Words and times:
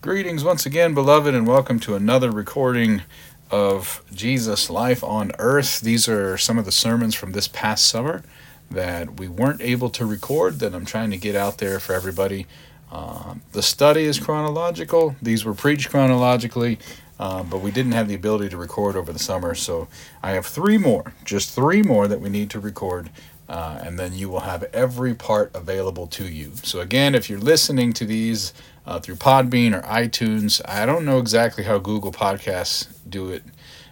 Greetings 0.00 0.44
once 0.44 0.64
again, 0.64 0.94
beloved, 0.94 1.34
and 1.34 1.44
welcome 1.44 1.80
to 1.80 1.96
another 1.96 2.30
recording 2.30 3.02
of 3.50 4.00
Jesus' 4.14 4.70
Life 4.70 5.02
on 5.02 5.32
Earth. 5.40 5.80
These 5.80 6.08
are 6.08 6.38
some 6.38 6.56
of 6.56 6.64
the 6.64 6.70
sermons 6.70 7.16
from 7.16 7.32
this 7.32 7.48
past 7.48 7.84
summer 7.86 8.22
that 8.70 9.18
we 9.18 9.26
weren't 9.26 9.60
able 9.60 9.90
to 9.90 10.06
record 10.06 10.60
that 10.60 10.72
I'm 10.72 10.84
trying 10.84 11.10
to 11.10 11.16
get 11.16 11.34
out 11.34 11.58
there 11.58 11.80
for 11.80 11.94
everybody. 11.94 12.46
Uh, 12.92 13.34
the 13.50 13.60
study 13.60 14.04
is 14.04 14.20
chronological, 14.20 15.16
these 15.20 15.44
were 15.44 15.52
preached 15.52 15.90
chronologically, 15.90 16.78
uh, 17.18 17.42
but 17.42 17.58
we 17.58 17.72
didn't 17.72 17.92
have 17.92 18.06
the 18.06 18.14
ability 18.14 18.50
to 18.50 18.56
record 18.56 18.94
over 18.94 19.12
the 19.12 19.18
summer, 19.18 19.52
so 19.56 19.88
I 20.22 20.30
have 20.30 20.46
three 20.46 20.78
more, 20.78 21.12
just 21.24 21.52
three 21.56 21.82
more 21.82 22.06
that 22.06 22.20
we 22.20 22.28
need 22.28 22.50
to 22.50 22.60
record. 22.60 23.10
Uh, 23.48 23.80
and 23.82 23.98
then 23.98 24.12
you 24.12 24.28
will 24.28 24.40
have 24.40 24.62
every 24.74 25.14
part 25.14 25.50
available 25.54 26.06
to 26.06 26.24
you. 26.28 26.52
So, 26.64 26.80
again, 26.80 27.14
if 27.14 27.30
you're 27.30 27.38
listening 27.38 27.94
to 27.94 28.04
these 28.04 28.52
uh, 28.88 28.98
through 28.98 29.16
Podbean 29.16 29.76
or 29.76 29.82
iTunes. 29.82 30.62
I 30.64 30.86
don't 30.86 31.04
know 31.04 31.18
exactly 31.18 31.64
how 31.64 31.78
Google 31.78 32.10
Podcasts 32.10 32.88
do 33.06 33.30
it, 33.30 33.44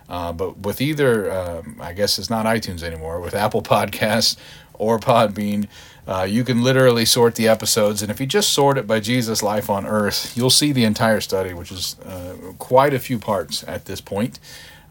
uh, 0.08 0.32
but 0.32 0.58
with 0.60 0.80
either, 0.80 1.30
um, 1.30 1.76
I 1.80 1.92
guess 1.92 2.18
it's 2.18 2.30
not 2.30 2.46
iTunes 2.46 2.82
anymore, 2.82 3.20
with 3.20 3.34
Apple 3.34 3.62
Podcasts 3.62 4.36
or 4.72 4.98
Podbean, 4.98 5.68
uh, 6.06 6.26
you 6.28 6.44
can 6.44 6.62
literally 6.62 7.04
sort 7.04 7.34
the 7.34 7.46
episodes. 7.46 8.00
And 8.00 8.10
if 8.10 8.20
you 8.20 8.26
just 8.26 8.54
sort 8.54 8.78
it 8.78 8.86
by 8.86 9.00
Jesus' 9.00 9.42
life 9.42 9.68
on 9.68 9.84
earth, 9.86 10.34
you'll 10.34 10.48
see 10.48 10.72
the 10.72 10.84
entire 10.84 11.20
study, 11.20 11.52
which 11.52 11.70
is 11.70 11.98
uh, 12.00 12.34
quite 12.58 12.94
a 12.94 12.98
few 12.98 13.18
parts 13.18 13.64
at 13.68 13.84
this 13.84 14.00
point. 14.00 14.38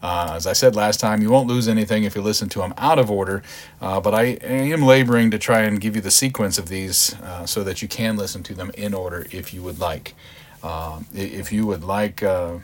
Uh, 0.02 0.32
as 0.34 0.46
I 0.46 0.52
said 0.52 0.76
last 0.76 1.00
time, 1.00 1.22
you 1.22 1.30
won't 1.30 1.48
lose 1.48 1.68
anything 1.68 2.04
if 2.04 2.14
you 2.14 2.22
listen 2.22 2.48
to 2.50 2.58
them 2.60 2.74
out 2.76 2.98
of 2.98 3.10
order, 3.10 3.42
uh, 3.80 4.00
but 4.00 4.14
I, 4.14 4.24
am 4.42 4.82
laboring 4.82 5.30
to 5.30 5.38
try 5.38 5.62
and 5.62 5.80
give 5.80 5.96
you 5.96 6.02
the 6.02 6.10
sequence 6.10 6.58
of 6.58 6.68
these 6.68 7.14
uh, 7.22 7.46
so 7.46 7.64
that 7.64 7.82
you 7.82 7.88
can 7.88 8.16
listen 8.16 8.42
to 8.44 8.54
them 8.54 8.70
in 8.76 8.94
order 8.94 9.26
if 9.30 9.54
you 9.54 9.62
would 9.62 9.78
like. 9.78 10.14
Uh, 10.62 11.00
if 11.14 11.52
you 11.52 11.66
would 11.66 11.82
like 11.82 12.22
uh, 12.22 12.58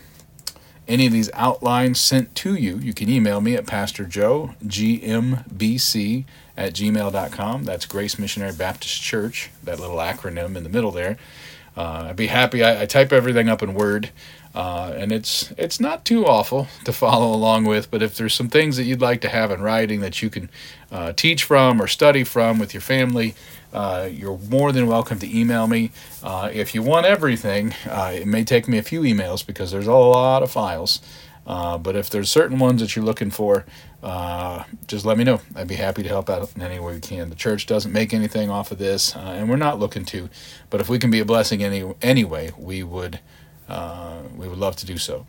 any 0.89 1.07
of 1.07 1.13
these 1.13 1.31
outlines 1.35 2.01
sent 2.01 2.35
to 2.37 2.55
you, 2.55 2.77
you 2.79 2.93
can 2.93 3.09
email 3.09 3.41
me 3.41 3.55
at 3.55 3.67
Pastor 3.67 4.05
Joe, 4.05 4.55
pastorjoegmbc 4.65 6.25
at 6.57 6.75
gmail.com. 6.75 7.65
That's 7.65 7.87
Grace 7.87 8.19
Missionary 8.19 8.53
Baptist 8.53 9.01
Church, 9.01 9.51
that 9.63 9.81
little 9.81 9.97
acronym 9.97 10.57
in 10.57 10.65
the 10.65 10.69
middle 10.69 10.91
there. 10.91 11.17
Uh, 11.77 12.09
I'd 12.11 12.17
be 12.17 12.27
happy. 12.27 12.63
I, 12.63 12.83
I, 12.83 12.87
type 12.87 13.13
everything 13.13 13.49
up 13.49 13.63
in 13.63 13.73
Word, 13.73 14.11
uh, 14.55 14.93
and 14.97 15.13
it's 15.13 15.53
it's 15.57 15.81
not 15.81 16.05
too 16.05 16.27
awful 16.27 16.69
to 16.85 16.93
follow 16.93 17.35
along 17.35 17.65
with. 17.65 17.91
But 17.91 18.03
if 18.03 18.17
there's 18.17 18.35
some 18.35 18.49
things 18.49 18.77
that 18.77 18.85
you'd 18.85 19.01
like 19.01 19.21
to 19.23 19.29
have 19.29 19.51
in 19.51 19.63
writing 19.63 20.01
that 20.01 20.23
you 20.23 20.29
can 20.29 20.51
uh, 20.91 21.13
teach 21.13 21.45
from 21.45 21.81
or 21.81 21.87
study 21.87 22.25
from 22.25 22.59
with 22.59 22.75
your 22.75 22.83
family, 22.83 23.35
uh, 23.73 24.09
you're 24.13 24.39
more 24.39 24.71
than 24.73 24.87
welcome 24.87 25.19
to 25.21 25.39
email 25.39 25.67
me. 25.67 25.91
Uh, 26.23 26.51
if 26.53 26.75
you 26.75 26.83
want 26.83 27.07
everything, 27.07 27.75
uh, 27.89 28.13
it 28.15 28.27
may 28.27 28.45
take 28.45 28.69
me 28.69 28.77
a 28.77 28.83
few 28.83 29.01
emails 29.03 29.45
because 29.47 29.71
there's 29.71 29.87
a 29.87 29.93
lot 29.95 30.43
of 30.43 30.51
files. 30.51 31.01
Uh, 31.45 31.77
but 31.77 31.97
if 31.97 32.09
there's 32.11 32.31
certain 32.31 32.59
ones 32.59 32.81
that 32.81 32.95
you're 32.95 33.05
looking 33.05 33.31
for, 33.31 33.65
just 34.87 35.05
let 35.05 35.17
me 35.17 35.25
know. 35.25 35.41
I'd 35.57 35.67
be 35.67 35.75
happy 35.75 36.03
to 36.03 36.09
help 36.09 36.29
out 36.29 36.55
in 36.55 36.63
any 36.63 36.79
way 36.79 36.95
we 36.95 37.01
can. 37.01 37.31
The 37.31 37.35
church 37.35 37.67
doesn't 37.67 37.93
make 37.93 38.13
anything 38.13 38.49
off 38.51 38.71
of 38.71 38.79
this, 38.79 39.17
and 39.17 39.49
we're 39.49 39.57
not 39.57 39.81
looking 39.81 40.05
to. 40.07 40.29
But 40.71 40.81
if 40.81 40.89
we 40.89 40.99
can 40.99 41.11
be 41.11 41.19
a 41.19 41.25
blessing 41.25 41.65
any 41.65 41.93
anyway, 42.01 42.53
we 42.57 42.83
would 42.85 43.19
uh, 43.73 44.19
we 44.37 44.49
would 44.49 44.59
love 44.59 44.77
to 44.77 44.87
do 44.87 44.99
so. 44.99 45.27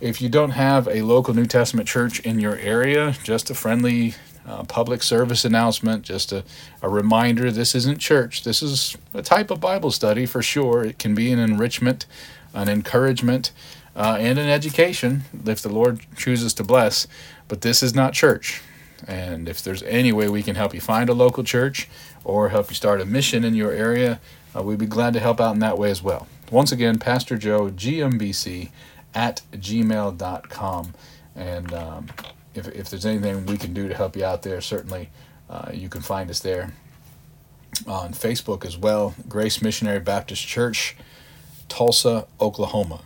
If 0.00 0.20
you 0.20 0.28
don't 0.28 0.50
have 0.50 0.88
a 0.88 1.02
local 1.02 1.32
New 1.34 1.46
Testament 1.46 1.88
church 1.88 2.20
in 2.20 2.38
your 2.40 2.56
area, 2.56 3.14
just 3.22 3.48
a 3.48 3.54
friendly 3.54 4.14
uh, 4.46 4.64
public 4.64 5.02
service 5.02 5.44
announcement, 5.44 6.02
just 6.04 6.32
a, 6.32 6.44
a 6.82 6.88
reminder 6.88 7.50
this 7.50 7.74
isn't 7.74 7.98
church. 7.98 8.44
This 8.44 8.62
is 8.62 8.96
a 9.14 9.22
type 9.22 9.50
of 9.50 9.60
Bible 9.60 9.90
study 9.90 10.26
for 10.26 10.42
sure. 10.42 10.84
It 10.84 10.98
can 10.98 11.14
be 11.14 11.32
an 11.32 11.38
enrichment, 11.38 12.06
an 12.52 12.68
encouragement 12.68 13.52
uh, 13.94 14.16
and 14.20 14.38
an 14.38 14.48
education 14.48 15.22
if 15.46 15.62
the 15.62 15.70
Lord 15.70 16.00
chooses 16.16 16.52
to 16.54 16.64
bless. 16.64 17.06
But 17.48 17.62
this 17.62 17.82
is 17.82 17.94
not 17.94 18.12
church. 18.12 18.62
And 19.06 19.48
if 19.48 19.62
there's 19.62 19.82
any 19.84 20.12
way 20.12 20.28
we 20.28 20.42
can 20.42 20.56
help 20.56 20.74
you 20.74 20.80
find 20.80 21.08
a 21.08 21.14
local 21.14 21.44
church 21.44 21.88
or 22.24 22.48
help 22.50 22.68
you 22.68 22.74
start 22.74 23.00
a 23.00 23.06
mission 23.06 23.44
in 23.44 23.54
your 23.54 23.72
area, 23.72 24.20
uh, 24.54 24.62
we'd 24.62 24.78
be 24.78 24.86
glad 24.86 25.12
to 25.14 25.20
help 25.20 25.40
out 25.40 25.54
in 25.54 25.60
that 25.60 25.78
way 25.78 25.90
as 25.90 26.02
well. 26.02 26.26
Once 26.50 26.70
again, 26.70 26.98
Pastor 26.98 27.36
Joe, 27.36 27.70
GMBC 27.70 28.70
at 29.14 29.42
gmail.com. 29.52 30.94
And 31.34 31.72
um, 31.72 32.06
if, 32.54 32.68
if 32.68 32.88
there's 32.88 33.06
anything 33.06 33.46
we 33.46 33.56
can 33.56 33.74
do 33.74 33.88
to 33.88 33.94
help 33.94 34.16
you 34.16 34.24
out 34.24 34.42
there, 34.42 34.60
certainly 34.60 35.10
uh, 35.50 35.70
you 35.72 35.88
can 35.88 36.02
find 36.02 36.30
us 36.30 36.40
there. 36.40 36.72
On 37.86 38.12
Facebook 38.12 38.64
as 38.64 38.78
well, 38.78 39.14
Grace 39.28 39.60
Missionary 39.60 40.00
Baptist 40.00 40.46
Church, 40.46 40.96
Tulsa, 41.68 42.26
Oklahoma. 42.40 43.00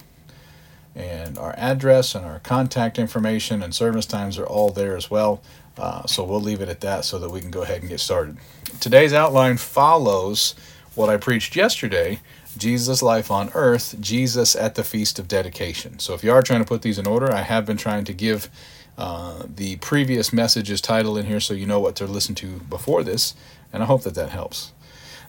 And 0.95 1.39
our 1.39 1.55
address 1.56 2.15
and 2.15 2.25
our 2.25 2.41
contact 2.41 2.99
information 2.99 3.62
and 3.62 3.75
service 3.75 4.06
times 4.06 4.39
are 4.39 4.47
all 4.47 4.71
there 4.71 4.97
as 4.97 5.11
well. 5.11 5.43
Uh, 5.79 6.06
so 6.06 6.25
we'll 6.25 6.41
leave 6.41 6.61
it 6.61 6.69
at 6.69 6.81
that 6.83 7.05
so 7.05 7.19
that 7.19 7.31
we 7.31 7.41
can 7.41 7.50
go 7.50 7.62
ahead 7.62 7.81
and 7.81 7.89
get 7.89 8.00
started. 8.00 8.37
Today's 8.81 9.12
outline 9.12 9.56
follows 9.56 10.55
what 10.95 11.09
I 11.09 11.17
preached 11.17 11.56
yesterday 11.56 12.21
Jesus' 12.59 13.03
life 13.03 13.31
on 13.31 13.50
earth, 13.55 13.97
Jesus 14.00 14.56
at 14.56 14.75
the 14.75 14.84
Feast 14.84 15.19
of 15.19 15.28
Dedication. 15.28 15.99
So 15.99 16.15
if 16.15 16.25
you 16.25 16.33
are 16.33 16.43
trying 16.43 16.61
to 16.61 16.66
put 16.66 16.83
these 16.83 16.99
in 16.99 17.06
order, 17.06 17.33
I 17.33 17.43
have 17.43 17.66
been 17.66 17.77
trying 17.77 18.05
to 18.05 18.12
give 18.12 18.50
uh, 18.99 19.44
the 19.47 19.77
previous 19.77 20.33
messages 20.33 20.81
title 20.81 21.16
in 21.16 21.27
here 21.27 21.41
so 21.41 21.55
you 21.55 21.66
know 21.66 21.81
what 21.81 21.97
to 21.97 22.06
listen 22.06 22.34
to 22.37 22.61
before 22.69 23.03
this, 23.03 23.34
and 23.72 23.83
I 23.83 23.87
hope 23.87 24.03
that 24.03 24.15
that 24.15 24.31
helps. 24.31 24.72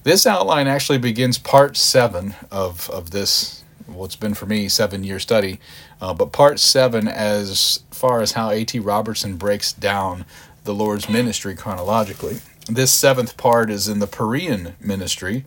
This 0.04 0.26
outline 0.26 0.68
actually 0.68 0.98
begins 0.98 1.38
part 1.38 1.78
seven 1.78 2.36
of, 2.50 2.90
of 2.90 3.12
this 3.12 3.62
well, 3.88 4.06
it's 4.06 4.16
been 4.16 4.34
for 4.34 4.46
me 4.46 4.70
seven 4.70 5.04
year 5.04 5.20
study. 5.20 5.60
Uh, 6.00 6.14
but 6.14 6.32
part 6.32 6.60
seven, 6.60 7.08
as 7.08 7.84
far 7.92 8.22
as 8.22 8.34
how 8.34 8.50
A.T. 8.50 8.80
Robertson 8.80 9.38
breaks 9.38 9.74
down 9.74 10.26
the 10.64 10.74
Lord's 10.74 11.10
ministry 11.10 11.56
chronologically. 11.56 12.40
This 12.68 12.94
seventh 12.94 13.38
part 13.38 13.70
is 13.70 13.88
in 13.88 14.00
the 14.00 14.08
Perean 14.08 14.74
ministry. 14.80 15.46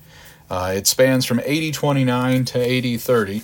Uh, 0.50 0.72
it 0.76 0.86
spans 0.86 1.24
from 1.24 1.40
AD 1.40 1.74
29 1.74 2.44
to 2.46 2.94
AD 2.94 3.00
30, 3.00 3.42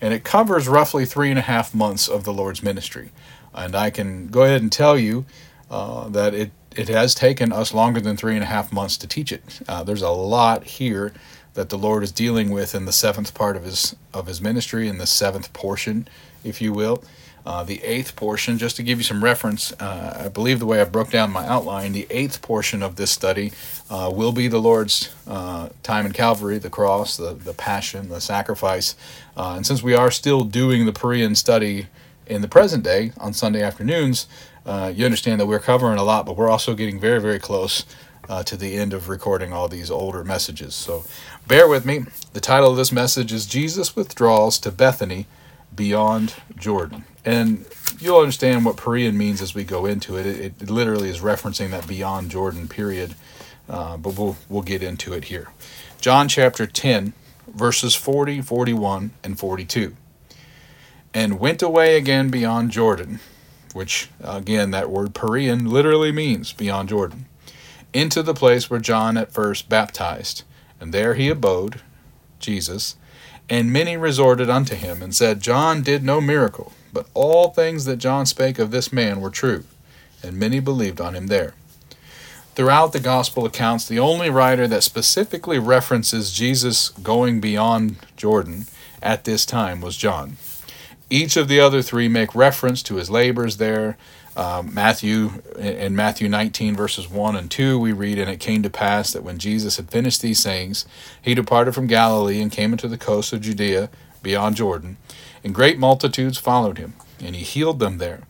and 0.00 0.14
it 0.14 0.24
covers 0.24 0.68
roughly 0.68 1.04
three 1.04 1.30
and 1.30 1.38
a 1.38 1.42
half 1.42 1.74
months 1.74 2.08
of 2.08 2.24
the 2.24 2.32
Lord's 2.32 2.62
ministry. 2.62 3.10
And 3.54 3.74
I 3.74 3.90
can 3.90 4.28
go 4.28 4.42
ahead 4.42 4.62
and 4.62 4.70
tell 4.70 4.98
you 4.98 5.26
uh, 5.70 6.08
that 6.08 6.34
it, 6.34 6.52
it 6.76 6.88
has 6.88 7.14
taken 7.14 7.52
us 7.52 7.74
longer 7.74 8.00
than 8.00 8.16
three 8.16 8.34
and 8.34 8.42
a 8.42 8.46
half 8.46 8.72
months 8.72 8.96
to 8.98 9.06
teach 9.06 9.32
it. 9.32 9.60
Uh, 9.68 9.82
there's 9.82 10.02
a 10.02 10.10
lot 10.10 10.64
here 10.64 11.12
that 11.54 11.68
the 11.68 11.78
Lord 11.78 12.02
is 12.02 12.12
dealing 12.12 12.50
with 12.50 12.74
in 12.74 12.84
the 12.84 12.92
seventh 12.92 13.34
part 13.34 13.56
of 13.56 13.64
his 13.64 13.96
of 14.14 14.26
his 14.26 14.40
ministry, 14.40 14.88
in 14.88 14.98
the 14.98 15.06
seventh 15.06 15.52
portion, 15.52 16.06
if 16.44 16.60
you 16.62 16.72
will. 16.72 17.02
Uh, 17.46 17.64
the 17.64 17.82
eighth 17.82 18.16
portion, 18.16 18.58
just 18.58 18.76
to 18.76 18.82
give 18.82 18.98
you 18.98 19.04
some 19.04 19.24
reference, 19.24 19.72
uh, 19.80 20.24
I 20.26 20.28
believe 20.28 20.58
the 20.58 20.66
way 20.66 20.80
I 20.80 20.84
broke 20.84 21.10
down 21.10 21.30
my 21.30 21.46
outline, 21.46 21.92
the 21.92 22.06
eighth 22.10 22.42
portion 22.42 22.82
of 22.82 22.96
this 22.96 23.10
study 23.10 23.52
uh, 23.88 24.10
will 24.14 24.32
be 24.32 24.46
the 24.46 24.58
Lord's 24.58 25.14
uh, 25.26 25.70
time 25.82 26.04
in 26.04 26.12
Calvary, 26.12 26.58
the 26.58 26.68
cross, 26.68 27.16
the, 27.16 27.32
the 27.32 27.54
passion, 27.54 28.10
the 28.10 28.20
sacrifice. 28.20 28.94
Uh, 29.36 29.54
and 29.56 29.66
since 29.66 29.82
we 29.82 29.94
are 29.94 30.10
still 30.10 30.44
doing 30.44 30.84
the 30.84 30.92
Perean 30.92 31.34
study 31.34 31.86
in 32.26 32.42
the 32.42 32.48
present 32.48 32.84
day 32.84 33.12
on 33.18 33.32
Sunday 33.32 33.62
afternoons, 33.62 34.26
uh, 34.66 34.92
you 34.94 35.04
understand 35.04 35.40
that 35.40 35.46
we're 35.46 35.58
covering 35.58 35.98
a 35.98 36.04
lot, 36.04 36.26
but 36.26 36.36
we're 36.36 36.50
also 36.50 36.74
getting 36.74 37.00
very, 37.00 37.20
very 37.20 37.38
close 37.38 37.86
uh, 38.28 38.42
to 38.44 38.56
the 38.56 38.76
end 38.76 38.92
of 38.92 39.08
recording 39.08 39.52
all 39.52 39.66
these 39.66 39.90
older 39.90 40.22
messages. 40.22 40.74
So 40.74 41.04
bear 41.48 41.66
with 41.66 41.84
me. 41.84 42.04
The 42.32 42.40
title 42.40 42.70
of 42.70 42.76
this 42.76 42.92
message 42.92 43.32
is 43.32 43.46
Jesus 43.46 43.96
Withdraws 43.96 44.58
to 44.60 44.70
Bethany 44.70 45.26
Beyond 45.74 46.34
Jordan. 46.56 47.04
And 47.24 47.66
you'll 47.98 48.20
understand 48.20 48.64
what 48.64 48.76
Perean 48.76 49.14
means 49.14 49.42
as 49.42 49.54
we 49.54 49.64
go 49.64 49.86
into 49.86 50.16
it. 50.16 50.26
It, 50.26 50.54
it 50.60 50.70
literally 50.70 51.08
is 51.08 51.20
referencing 51.20 51.70
that 51.70 51.86
beyond 51.86 52.30
Jordan 52.30 52.68
period, 52.68 53.14
uh, 53.68 53.96
but 53.96 54.18
we'll, 54.18 54.36
we'll 54.48 54.62
get 54.62 54.82
into 54.82 55.12
it 55.12 55.24
here. 55.24 55.48
John 56.00 56.28
chapter 56.28 56.66
10, 56.66 57.12
verses 57.46 57.94
40, 57.94 58.40
41, 58.40 59.10
and 59.22 59.38
42. 59.38 59.96
And 61.12 61.40
went 61.40 61.60
away 61.60 61.96
again 61.96 62.30
beyond 62.30 62.70
Jordan, 62.70 63.20
which, 63.74 64.08
again, 64.22 64.70
that 64.70 64.90
word 64.90 65.14
Perean 65.14 65.68
literally 65.68 66.12
means 66.12 66.52
beyond 66.52 66.88
Jordan 66.88 67.26
into 67.92 68.22
the 68.22 68.34
place 68.34 68.70
where 68.70 68.80
John 68.80 69.16
at 69.16 69.32
first 69.32 69.68
baptized. 69.68 70.44
And 70.80 70.94
there 70.94 71.14
he 71.14 71.28
abode, 71.28 71.80
Jesus. 72.38 72.96
And 73.48 73.72
many 73.72 73.96
resorted 73.96 74.48
unto 74.48 74.76
him, 74.76 75.02
and 75.02 75.14
said, 75.14 75.40
John 75.40 75.82
did 75.82 76.04
no 76.04 76.20
miracle, 76.20 76.72
but 76.92 77.06
all 77.14 77.50
things 77.50 77.84
that 77.84 77.96
John 77.96 78.26
spake 78.26 78.58
of 78.58 78.70
this 78.70 78.92
man 78.92 79.20
were 79.20 79.30
true. 79.30 79.64
And 80.22 80.36
many 80.36 80.60
believed 80.60 81.00
on 81.00 81.14
him 81.14 81.28
there. 81.28 81.54
Throughout 82.54 82.92
the 82.92 83.00
gospel 83.00 83.46
accounts, 83.46 83.86
the 83.86 83.98
only 83.98 84.28
writer 84.28 84.66
that 84.68 84.82
specifically 84.82 85.58
references 85.58 86.32
Jesus 86.32 86.90
going 86.90 87.40
beyond 87.40 87.96
Jordan 88.16 88.66
at 89.02 89.24
this 89.24 89.46
time 89.46 89.80
was 89.80 89.96
John. 89.96 90.36
Each 91.08 91.36
of 91.36 91.48
the 91.48 91.60
other 91.60 91.80
three 91.82 92.08
make 92.08 92.34
reference 92.34 92.82
to 92.84 92.96
his 92.96 93.10
labors 93.10 93.56
there, 93.56 93.96
um, 94.36 94.72
Matthew, 94.72 95.42
in 95.58 95.96
Matthew 95.96 96.28
19, 96.28 96.76
verses 96.76 97.08
1 97.08 97.36
and 97.36 97.50
2, 97.50 97.78
we 97.78 97.92
read, 97.92 98.18
And 98.18 98.30
it 98.30 98.40
came 98.40 98.62
to 98.62 98.70
pass 98.70 99.12
that 99.12 99.24
when 99.24 99.38
Jesus 99.38 99.76
had 99.76 99.90
finished 99.90 100.22
these 100.22 100.38
sayings, 100.38 100.86
he 101.20 101.34
departed 101.34 101.74
from 101.74 101.86
Galilee 101.86 102.40
and 102.40 102.52
came 102.52 102.72
into 102.72 102.88
the 102.88 102.98
coast 102.98 103.32
of 103.32 103.40
Judea, 103.40 103.90
beyond 104.22 104.56
Jordan, 104.56 104.96
and 105.42 105.54
great 105.54 105.78
multitudes 105.78 106.38
followed 106.38 106.78
him, 106.78 106.94
and 107.20 107.34
he 107.34 107.42
healed 107.42 107.78
them 107.78 107.98
there. 107.98 108.22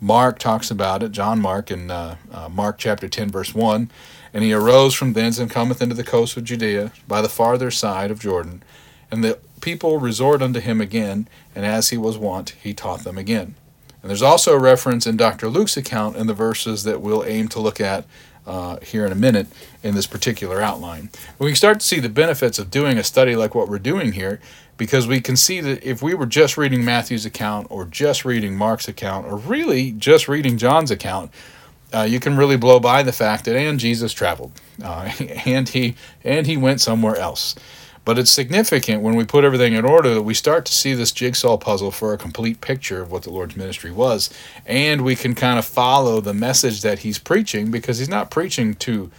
Mark 0.00 0.38
talks 0.38 0.70
about 0.70 1.02
it, 1.02 1.12
John 1.12 1.40
Mark, 1.40 1.70
in 1.70 1.90
uh, 1.90 2.16
uh, 2.30 2.48
Mark 2.48 2.78
chapter 2.78 3.08
10, 3.08 3.30
verse 3.30 3.54
1. 3.54 3.90
And 4.32 4.44
he 4.44 4.52
arose 4.52 4.94
from 4.94 5.14
thence 5.14 5.38
and 5.38 5.50
cometh 5.50 5.82
into 5.82 5.94
the 5.94 6.04
coast 6.04 6.36
of 6.36 6.44
Judea 6.44 6.92
by 7.08 7.20
the 7.20 7.28
farther 7.28 7.70
side 7.70 8.10
of 8.10 8.20
Jordan. 8.20 8.62
And 9.10 9.24
the 9.24 9.38
people 9.60 9.98
resort 9.98 10.42
unto 10.42 10.60
him 10.60 10.80
again, 10.80 11.28
and 11.54 11.64
as 11.64 11.88
he 11.88 11.96
was 11.96 12.16
wont, 12.16 12.50
he 12.50 12.74
taught 12.74 13.04
them 13.04 13.18
again. 13.18 13.56
And 14.02 14.10
there's 14.10 14.22
also 14.22 14.54
a 14.54 14.60
reference 14.60 15.06
in 15.06 15.16
Dr. 15.16 15.48
Luke's 15.48 15.76
account 15.76 16.16
in 16.16 16.28
the 16.28 16.34
verses 16.34 16.84
that 16.84 17.00
we'll 17.00 17.24
aim 17.24 17.48
to 17.48 17.60
look 17.60 17.80
at 17.80 18.04
uh, 18.46 18.78
here 18.80 19.04
in 19.04 19.12
a 19.12 19.16
minute 19.16 19.48
in 19.82 19.94
this 19.94 20.06
particular 20.06 20.60
outline. 20.60 21.10
We 21.38 21.48
can 21.48 21.56
start 21.56 21.80
to 21.80 21.86
see 21.86 21.98
the 21.98 22.08
benefits 22.08 22.58
of 22.58 22.70
doing 22.70 22.96
a 22.96 23.04
study 23.04 23.34
like 23.34 23.54
what 23.54 23.68
we're 23.68 23.78
doing 23.78 24.12
here 24.12 24.40
because 24.78 25.06
we 25.06 25.20
can 25.20 25.36
see 25.36 25.60
that 25.60 25.84
if 25.84 26.00
we 26.00 26.14
were 26.14 26.24
just 26.24 26.56
reading 26.56 26.84
Matthew's 26.84 27.26
account 27.26 27.66
or 27.68 27.84
just 27.84 28.24
reading 28.24 28.56
Mark's 28.56 28.88
account 28.88 29.26
or 29.26 29.36
really 29.36 29.92
just 29.92 30.28
reading 30.28 30.56
John's 30.56 30.90
account, 30.90 31.30
uh, 31.92 32.02
you 32.02 32.20
can 32.20 32.36
really 32.36 32.56
blow 32.56 32.80
by 32.80 33.02
the 33.02 33.12
fact 33.12 33.44
that 33.44 33.56
and 33.56 33.78
Jesus 33.78 34.12
traveled 34.12 34.52
uh, 34.82 35.10
and 35.44 35.68
he 35.68 35.96
and 36.24 36.46
he 36.46 36.56
went 36.56 36.80
somewhere 36.80 37.16
else. 37.16 37.54
But 38.04 38.18
it's 38.18 38.30
significant 38.30 39.02
when 39.02 39.16
we 39.16 39.26
put 39.26 39.44
everything 39.44 39.74
in 39.74 39.84
order 39.84 40.14
that 40.14 40.22
we 40.22 40.32
start 40.32 40.64
to 40.64 40.72
see 40.72 40.94
this 40.94 41.12
jigsaw 41.12 41.58
puzzle 41.58 41.90
for 41.90 42.14
a 42.14 42.18
complete 42.18 42.62
picture 42.62 43.02
of 43.02 43.10
what 43.10 43.24
the 43.24 43.30
Lord's 43.30 43.54
ministry 43.54 43.90
was. 43.90 44.30
And 44.64 45.02
we 45.02 45.14
can 45.14 45.34
kind 45.34 45.58
of 45.58 45.66
follow 45.66 46.22
the 46.22 46.32
message 46.32 46.80
that 46.80 47.00
he's 47.00 47.18
preaching 47.18 47.70
because 47.70 47.98
he's 47.98 48.08
not 48.08 48.30
preaching 48.30 48.74
to 48.76 49.10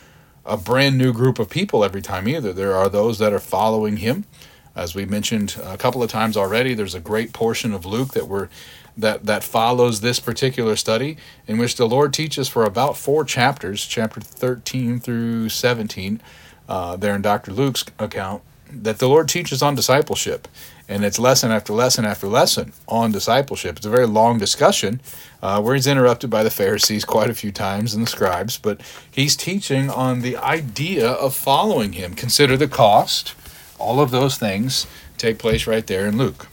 a 0.43 0.57
brand 0.57 0.97
new 0.97 1.13
group 1.13 1.37
of 1.37 1.51
people 1.51 1.83
every 1.83 2.01
time 2.01 2.27
either. 2.27 2.51
There 2.51 2.73
are 2.75 2.89
those 2.89 3.19
that 3.19 3.31
are 3.31 3.39
following 3.39 3.97
him. 3.97 4.25
As 4.75 4.95
we 4.95 5.05
mentioned 5.05 5.55
a 5.63 5.77
couple 5.77 6.01
of 6.03 6.09
times 6.09 6.37
already, 6.37 6.73
there's 6.73 6.95
a 6.95 6.99
great 6.99 7.33
portion 7.33 7.73
of 7.73 7.85
Luke 7.85 8.13
that 8.13 8.27
we're 8.27 8.49
that 8.97 9.25
that 9.25 9.43
follows 9.43 10.01
this 10.01 10.19
particular 10.19 10.75
study 10.75 11.17
in 11.47 11.57
which 11.57 11.75
the 11.75 11.87
Lord 11.87 12.13
teaches 12.13 12.47
for 12.47 12.63
about 12.63 12.97
four 12.97 13.23
chapters, 13.23 13.85
chapter 13.85 14.19
13 14.19 14.99
through 14.99 15.49
17, 15.49 16.21
uh, 16.67 16.95
there 16.97 17.15
in 17.15 17.21
Dr. 17.21 17.51
Luke's 17.51 17.85
account, 17.97 18.43
that 18.71 18.99
the 18.99 19.07
Lord 19.07 19.29
teaches 19.29 19.61
on 19.61 19.75
discipleship. 19.75 20.47
And 20.87 21.05
it's 21.05 21.19
lesson 21.19 21.51
after 21.51 21.71
lesson 21.71 22.03
after 22.03 22.27
lesson 22.27 22.73
on 22.87 23.11
discipleship. 23.11 23.77
It's 23.77 23.85
a 23.85 23.91
very 23.91 24.07
long 24.07 24.39
discussion 24.39 25.01
uh, 25.41 25.61
where 25.61 25.75
he's 25.75 25.85
interrupted 25.85 26.31
by 26.31 26.43
the 26.43 26.49
Pharisees 26.49 27.05
quite 27.05 27.29
a 27.29 27.35
few 27.35 27.51
times 27.51 27.93
and 27.93 28.03
the 28.03 28.09
scribes, 28.09 28.57
but 28.57 28.81
he's 29.09 29.35
teaching 29.35 29.89
on 29.89 30.21
the 30.21 30.35
idea 30.35 31.07
of 31.07 31.35
following 31.35 31.93
him. 31.93 32.15
Consider 32.15 32.57
the 32.57 32.67
cost. 32.67 33.35
All 33.79 33.99
of 33.99 34.11
those 34.11 34.37
things 34.37 34.85
take 35.17 35.39
place 35.39 35.65
right 35.65 35.87
there 35.87 36.05
in 36.05 36.17
Luke. 36.17 36.47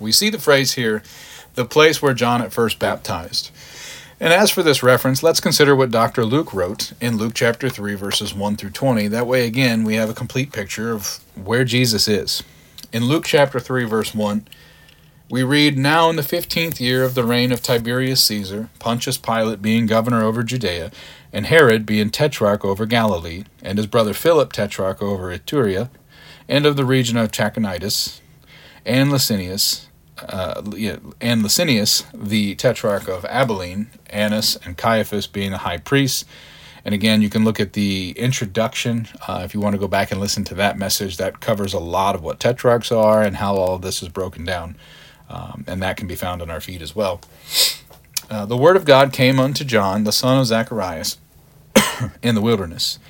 We 0.00 0.12
see 0.12 0.30
the 0.30 0.38
phrase 0.38 0.72
here, 0.72 1.02
the 1.54 1.64
place 1.64 2.00
where 2.00 2.14
John 2.14 2.42
at 2.42 2.52
first 2.52 2.78
baptized. 2.78 3.50
And 4.18 4.32
as 4.34 4.50
for 4.50 4.62
this 4.62 4.82
reference, 4.82 5.22
let's 5.22 5.40
consider 5.40 5.74
what 5.74 5.90
Dr. 5.90 6.26
Luke 6.26 6.52
wrote 6.52 6.92
in 7.00 7.16
Luke 7.16 7.32
chapter 7.34 7.70
3, 7.70 7.94
verses 7.94 8.34
1 8.34 8.56
through 8.56 8.70
20. 8.70 9.08
That 9.08 9.26
way, 9.26 9.46
again, 9.46 9.82
we 9.84 9.94
have 9.94 10.10
a 10.10 10.14
complete 10.14 10.52
picture 10.52 10.92
of 10.92 11.20
where 11.34 11.64
Jesus 11.64 12.06
is. 12.06 12.42
In 12.92 13.04
Luke 13.04 13.24
chapter 13.24 13.58
3, 13.58 13.84
verse 13.84 14.14
1, 14.14 14.46
we 15.30 15.42
read 15.42 15.78
Now 15.78 16.10
in 16.10 16.16
the 16.16 16.24
fifteenth 16.24 16.80
year 16.80 17.04
of 17.04 17.14
the 17.14 17.24
reign 17.24 17.52
of 17.52 17.62
Tiberius 17.62 18.22
Caesar, 18.24 18.68
Pontius 18.78 19.16
Pilate 19.16 19.62
being 19.62 19.86
governor 19.86 20.24
over 20.24 20.42
Judea, 20.42 20.90
and 21.32 21.46
Herod 21.46 21.86
being 21.86 22.10
tetrarch 22.10 22.64
over 22.64 22.86
Galilee, 22.86 23.44
and 23.62 23.78
his 23.78 23.86
brother 23.86 24.14
Philip 24.14 24.52
tetrarch 24.52 25.02
over 25.02 25.36
Iturea, 25.36 25.90
and 26.48 26.66
of 26.66 26.76
the 26.76 26.84
region 26.84 27.16
of 27.16 27.30
Trachonitis, 27.30 28.20
and 28.84 29.10
Lysanias, 29.10 29.86
uh, 30.18 30.62
and 31.20 31.42
Lysanias, 31.42 32.04
the 32.12 32.54
tetrarch 32.56 33.08
of 33.08 33.24
Abilene, 33.26 33.90
Annas 34.08 34.56
and 34.64 34.76
Caiaphas 34.76 35.26
being 35.26 35.52
the 35.52 35.58
high 35.58 35.78
priests. 35.78 36.24
And 36.84 36.94
again, 36.94 37.20
you 37.20 37.28
can 37.28 37.44
look 37.44 37.60
at 37.60 37.74
the 37.74 38.12
introduction 38.12 39.08
uh, 39.28 39.42
if 39.44 39.52
you 39.52 39.60
want 39.60 39.74
to 39.74 39.78
go 39.78 39.88
back 39.88 40.10
and 40.10 40.20
listen 40.20 40.44
to 40.44 40.54
that 40.54 40.78
message. 40.78 41.18
That 41.18 41.40
covers 41.40 41.74
a 41.74 41.78
lot 41.78 42.14
of 42.14 42.22
what 42.22 42.40
tetrarchs 42.40 42.90
are 42.90 43.22
and 43.22 43.36
how 43.36 43.56
all 43.56 43.74
of 43.74 43.82
this 43.82 44.02
is 44.02 44.08
broken 44.08 44.44
down. 44.44 44.76
Um, 45.28 45.64
and 45.66 45.82
that 45.82 45.96
can 45.96 46.08
be 46.08 46.16
found 46.16 46.42
on 46.42 46.50
our 46.50 46.60
feed 46.60 46.82
as 46.82 46.96
well. 46.96 47.20
Uh, 48.30 48.46
the 48.46 48.56
word 48.56 48.76
of 48.76 48.84
God 48.84 49.12
came 49.12 49.40
unto 49.40 49.64
John, 49.64 50.04
the 50.04 50.12
son 50.12 50.38
of 50.38 50.46
Zacharias, 50.46 51.18
in 52.22 52.36
the 52.36 52.40
wilderness. 52.40 53.00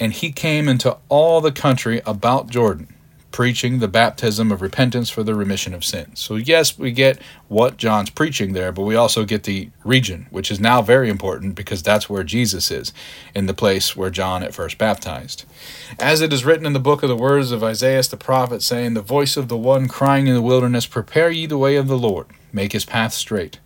And 0.00 0.14
he 0.14 0.32
came 0.32 0.66
into 0.66 0.96
all 1.10 1.42
the 1.42 1.52
country 1.52 2.00
about 2.06 2.48
Jordan 2.48 2.88
preaching 3.32 3.78
the 3.78 3.88
baptism 3.88 4.52
of 4.52 4.60
repentance 4.60 5.08
for 5.10 5.22
the 5.22 5.34
remission 5.34 5.74
of 5.74 5.84
sins. 5.84 6.20
So, 6.20 6.36
yes, 6.36 6.78
we 6.78 6.92
get 6.92 7.20
what 7.48 7.78
John's 7.78 8.10
preaching 8.10 8.52
there, 8.52 8.70
but 8.72 8.82
we 8.82 8.94
also 8.94 9.24
get 9.24 9.44
the 9.44 9.70
region, 9.84 10.26
which 10.30 10.50
is 10.50 10.60
now 10.60 10.82
very 10.82 11.08
important 11.08 11.54
because 11.54 11.82
that's 11.82 12.10
where 12.10 12.22
Jesus 12.22 12.70
is, 12.70 12.92
in 13.34 13.46
the 13.46 13.54
place 13.54 13.96
where 13.96 14.10
John 14.10 14.42
at 14.42 14.54
first 14.54 14.78
baptized. 14.78 15.44
As 15.98 16.20
it 16.20 16.32
is 16.32 16.44
written 16.44 16.66
in 16.66 16.74
the 16.74 16.78
book 16.78 17.02
of 17.02 17.08
the 17.08 17.16
words 17.16 17.52
of 17.52 17.64
Isaiah 17.64 18.02
the 18.02 18.16
prophet, 18.16 18.62
saying, 18.62 18.94
The 18.94 19.00
voice 19.00 19.36
of 19.36 19.48
the 19.48 19.56
one 19.56 19.88
crying 19.88 20.26
in 20.26 20.34
the 20.34 20.42
wilderness, 20.42 20.86
Prepare 20.86 21.30
ye 21.30 21.46
the 21.46 21.58
way 21.58 21.76
of 21.76 21.88
the 21.88 21.98
Lord, 21.98 22.26
make 22.52 22.72
his 22.72 22.84
path 22.84 23.12
straight. 23.12 23.58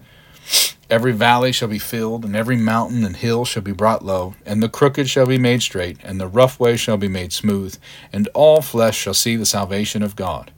Every 0.88 1.12
valley 1.12 1.50
shall 1.50 1.68
be 1.68 1.80
filled, 1.80 2.24
and 2.24 2.36
every 2.36 2.56
mountain 2.56 3.04
and 3.04 3.16
hill 3.16 3.44
shall 3.44 3.62
be 3.62 3.72
brought 3.72 4.04
low, 4.04 4.34
and 4.44 4.62
the 4.62 4.68
crooked 4.68 5.10
shall 5.10 5.26
be 5.26 5.38
made 5.38 5.62
straight, 5.62 5.98
and 6.04 6.20
the 6.20 6.28
rough 6.28 6.60
way 6.60 6.76
shall 6.76 6.96
be 6.96 7.08
made 7.08 7.32
smooth, 7.32 7.76
and 8.12 8.28
all 8.34 8.62
flesh 8.62 8.96
shall 8.96 9.14
see 9.14 9.34
the 9.34 9.44
salvation 9.46 10.02
of 10.02 10.14
God. 10.14 10.52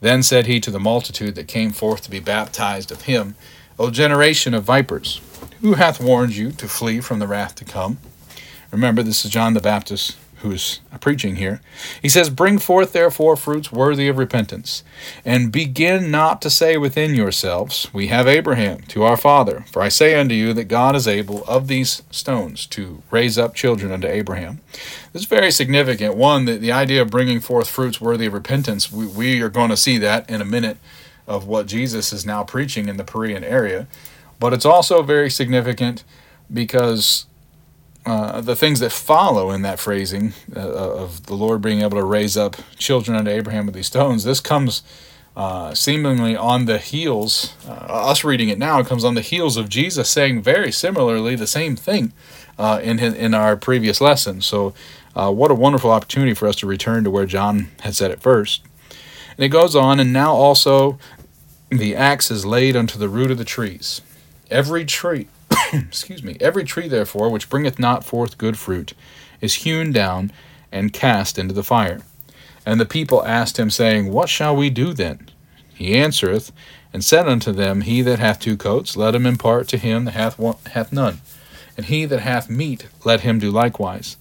Then 0.00 0.24
said 0.24 0.46
he 0.46 0.58
to 0.60 0.72
the 0.72 0.80
multitude 0.80 1.36
that 1.36 1.46
came 1.46 1.70
forth 1.70 2.02
to 2.02 2.10
be 2.10 2.18
baptized 2.18 2.90
of 2.90 3.02
him, 3.02 3.36
O 3.78 3.90
generation 3.90 4.52
of 4.52 4.64
vipers, 4.64 5.20
who 5.60 5.74
hath 5.74 6.00
warned 6.00 6.34
you 6.34 6.50
to 6.52 6.66
flee 6.66 7.00
from 7.00 7.20
the 7.20 7.28
wrath 7.28 7.54
to 7.54 7.64
come? 7.64 7.98
Remember, 8.72 9.02
this 9.02 9.24
is 9.24 9.30
John 9.30 9.54
the 9.54 9.60
Baptist 9.60 10.16
who's 10.42 10.80
preaching 11.00 11.36
here. 11.36 11.60
He 12.00 12.08
says, 12.08 12.30
Bring 12.30 12.58
forth 12.58 12.92
therefore 12.92 13.36
fruits 13.36 13.72
worthy 13.72 14.08
of 14.08 14.18
repentance, 14.18 14.84
and 15.24 15.50
begin 15.50 16.10
not 16.10 16.42
to 16.42 16.50
say 16.50 16.76
within 16.76 17.14
yourselves, 17.14 17.88
We 17.92 18.08
have 18.08 18.28
Abraham 18.28 18.82
to 18.88 19.04
our 19.04 19.16
father. 19.16 19.64
For 19.72 19.82
I 19.82 19.88
say 19.88 20.14
unto 20.14 20.34
you 20.34 20.52
that 20.54 20.64
God 20.64 20.94
is 20.94 21.08
able 21.08 21.44
of 21.44 21.68
these 21.68 22.02
stones 22.10 22.66
to 22.68 23.02
raise 23.10 23.38
up 23.38 23.54
children 23.54 23.90
unto 23.90 24.06
Abraham. 24.06 24.60
This 25.12 25.22
is 25.22 25.28
very 25.28 25.50
significant. 25.50 26.16
One, 26.16 26.44
the, 26.44 26.72
idea 26.72 27.02
of 27.02 27.10
bringing 27.10 27.40
forth 27.40 27.68
fruits 27.68 28.00
worthy 28.00 28.26
of 28.26 28.32
repentance, 28.32 28.90
we, 28.90 29.06
we 29.06 29.42
are 29.42 29.48
going 29.48 29.70
to 29.70 29.76
see 29.76 29.98
that 29.98 30.28
in 30.28 30.40
a 30.40 30.44
minute 30.44 30.78
of 31.26 31.46
what 31.46 31.66
Jesus 31.66 32.12
is 32.12 32.26
now 32.26 32.42
preaching 32.42 32.88
in 32.88 32.96
the 32.96 33.04
Perean 33.04 33.42
area. 33.42 33.86
But 34.40 34.52
it's 34.52 34.64
also 34.64 35.02
very 35.02 35.30
significant 35.30 36.02
because 36.52 37.26
uh, 38.04 38.40
the 38.40 38.56
things 38.56 38.80
that 38.80 38.90
follow 38.90 39.50
in 39.50 39.62
that 39.62 39.78
phrasing 39.78 40.32
uh, 40.56 40.60
of 40.60 41.26
the 41.26 41.34
Lord 41.34 41.62
being 41.62 41.82
able 41.82 41.98
to 41.98 42.04
raise 42.04 42.36
up 42.36 42.56
children 42.76 43.16
unto 43.16 43.30
Abraham 43.30 43.66
with 43.66 43.74
these 43.74 43.86
stones, 43.86 44.24
this 44.24 44.40
comes 44.40 44.82
uh, 45.36 45.72
seemingly 45.72 46.36
on 46.36 46.66
the 46.66 46.78
heels, 46.78 47.54
uh, 47.66 47.70
us 47.70 48.24
reading 48.24 48.48
it 48.48 48.58
now, 48.58 48.80
it 48.80 48.86
comes 48.86 49.04
on 49.04 49.14
the 49.14 49.20
heels 49.20 49.56
of 49.56 49.68
Jesus 49.68 50.10
saying 50.10 50.42
very 50.42 50.72
similarly 50.72 51.36
the 51.36 51.46
same 51.46 51.76
thing 51.76 52.12
uh, 52.58 52.80
in, 52.82 52.98
his, 52.98 53.14
in 53.14 53.34
our 53.34 53.56
previous 53.56 54.00
lesson. 54.00 54.42
So, 54.42 54.74
what 55.14 55.50
a 55.50 55.54
wonderful 55.54 55.90
opportunity 55.90 56.34
for 56.34 56.48
us 56.48 56.56
to 56.56 56.66
return 56.66 57.04
to 57.04 57.10
where 57.10 57.26
John 57.26 57.70
had 57.80 57.94
said 57.94 58.10
it 58.10 58.20
first. 58.20 58.62
And 59.36 59.44
it 59.44 59.48
goes 59.48 59.76
on, 59.76 60.00
and 60.00 60.12
now 60.12 60.34
also 60.34 60.98
the 61.70 61.94
axe 61.96 62.30
is 62.30 62.44
laid 62.44 62.76
unto 62.76 62.98
the 62.98 63.08
root 63.08 63.30
of 63.30 63.38
the 63.38 63.44
trees. 63.44 64.02
Every 64.50 64.84
tree, 64.84 65.28
excuse 65.88 66.22
me, 66.22 66.36
every 66.40 66.64
tree 66.64 66.88
therefore 66.88 67.30
which 67.30 67.48
bringeth 67.48 67.78
not 67.78 68.04
forth 68.04 68.38
good 68.38 68.58
fruit 68.58 68.92
is 69.40 69.54
hewn 69.54 69.92
down 69.92 70.30
and 70.70 70.92
cast 70.92 71.38
into 71.38 71.54
the 71.54 71.62
fire. 71.62 72.02
And 72.64 72.80
the 72.80 72.86
people 72.86 73.24
asked 73.24 73.58
him, 73.58 73.70
saying, 73.70 74.12
What 74.12 74.28
shall 74.28 74.54
we 74.54 74.70
do 74.70 74.92
then? 74.92 75.30
He 75.74 75.96
answereth, 75.96 76.52
and 76.92 77.04
said 77.04 77.26
unto 77.26 77.52
them, 77.52 77.80
He 77.80 78.02
that 78.02 78.18
hath 78.18 78.38
two 78.38 78.56
coats, 78.56 78.96
let 78.96 79.14
him 79.14 79.26
impart 79.26 79.66
to 79.68 79.78
him 79.78 80.04
that 80.04 80.14
hath, 80.14 80.38
one, 80.38 80.56
hath 80.70 80.92
none. 80.92 81.20
And 81.76 81.86
he 81.86 82.04
that 82.04 82.20
hath 82.20 82.50
meat, 82.50 82.88
let 83.04 83.20
him 83.20 83.38
do 83.38 83.50
likewise. 83.50 84.16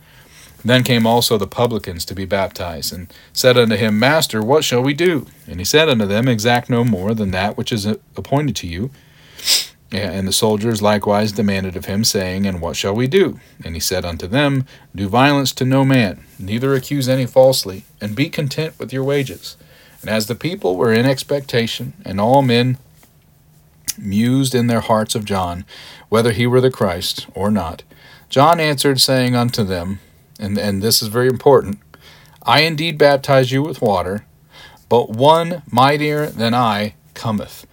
Then 0.63 0.84
came 0.84 1.05
also 1.05 1.38
the 1.38 1.48
publicans 1.48 2.05
to 2.05 2.15
be 2.15 2.25
baptized, 2.25 2.93
and 2.93 3.13
said 3.34 3.58
unto 3.58 3.75
him, 3.75 4.00
Master, 4.00 4.41
what 4.41 4.63
shall 4.63 4.81
we 4.81 4.93
do? 4.93 5.27
And 5.48 5.60
he 5.60 5.65
said 5.65 5.89
unto 5.89 6.05
them, 6.05 6.27
Exact 6.27 6.70
no 6.70 6.84
more 6.84 7.13
than 7.13 7.31
that 7.31 7.58
which 7.58 7.72
is 7.72 7.86
appointed 7.86 8.55
to 8.58 8.67
you. 8.67 8.91
And 9.91 10.25
the 10.25 10.31
soldiers 10.31 10.81
likewise 10.81 11.33
demanded 11.33 11.75
of 11.75 11.86
him, 11.86 12.05
saying, 12.05 12.48
And 12.48 12.62
what 12.62 12.77
shall 12.77 12.95
we 12.95 13.07
do? 13.07 13.39
And 13.65 13.75
he 13.75 13.81
said 13.81 14.05
unto 14.05 14.25
them, 14.25 14.65
Do 14.95 15.10
violence 15.10 15.51
to 15.53 15.65
no 15.65 15.83
man, 15.83 16.24
neither 16.39 16.74
accuse 16.74 17.10
any 17.10 17.25
falsely, 17.25 17.83
and 18.00 18.15
be 18.15 18.29
content 18.29 18.79
with 18.79 18.93
your 18.93 19.03
wages. 19.03 19.57
And 20.00 20.10
as 20.10 20.27
the 20.27 20.36
people 20.36 20.77
were 20.77 20.93
in 20.93 21.05
expectation, 21.05 21.93
and 22.05 22.21
all 22.21 22.41
men 22.41 22.77
mused 23.98 24.55
in 24.55 24.67
their 24.67 24.79
hearts 24.79 25.13
of 25.13 25.25
John, 25.25 25.65
whether 26.07 26.31
he 26.31 26.48
were 26.48 26.62
the 26.62 26.71
Christ 26.71 27.27
or 27.36 27.51
not, 27.51 27.83
John 28.29 28.62
answered, 28.62 29.01
saying 29.01 29.36
unto 29.36 29.63
them, 29.63 30.00
and, 30.39 30.57
and 30.57 30.81
this 30.81 31.01
is 31.01 31.10
very 31.10 31.27
important 31.27 31.79
I 32.43 32.62
indeed 32.62 32.98
baptize 32.98 33.51
you 33.51 33.62
with 33.62 33.81
water, 33.81 34.25
but 34.89 35.12
one 35.12 35.62
mightier 35.69 36.25
than 36.27 36.55
I 36.55 36.95
cometh. 37.13 37.67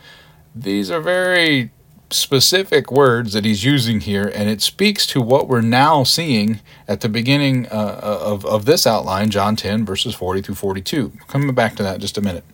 These 0.55 0.91
are 0.91 1.01
very 1.01 1.71
specific 2.11 2.91
words 2.91 3.33
that 3.33 3.45
he's 3.45 3.65
using 3.65 4.01
here, 4.01 4.31
and 4.35 4.49
it 4.49 4.63
speaks 4.63 5.07
to 5.09 5.21
what 5.21 5.49
we're 5.49 5.61
now 5.61 6.03
seeing 6.05 6.61
at 6.87 7.01
the 7.01 7.09
beginning 7.09 7.67
uh, 7.67 8.01
of, 8.03 8.45
of 8.47 8.65
this 8.65 8.87
outline, 8.87 9.31
John 9.31 9.57
10, 9.57 9.85
verses 9.85 10.15
40 10.15 10.43
through 10.43 10.55
42. 10.55 11.13
Coming 11.27 11.55
back 11.55 11.77
to 11.77 11.83
that 11.83 11.97
in 11.97 12.01
just 12.01 12.19
a 12.19 12.23
minute. 12.23 12.45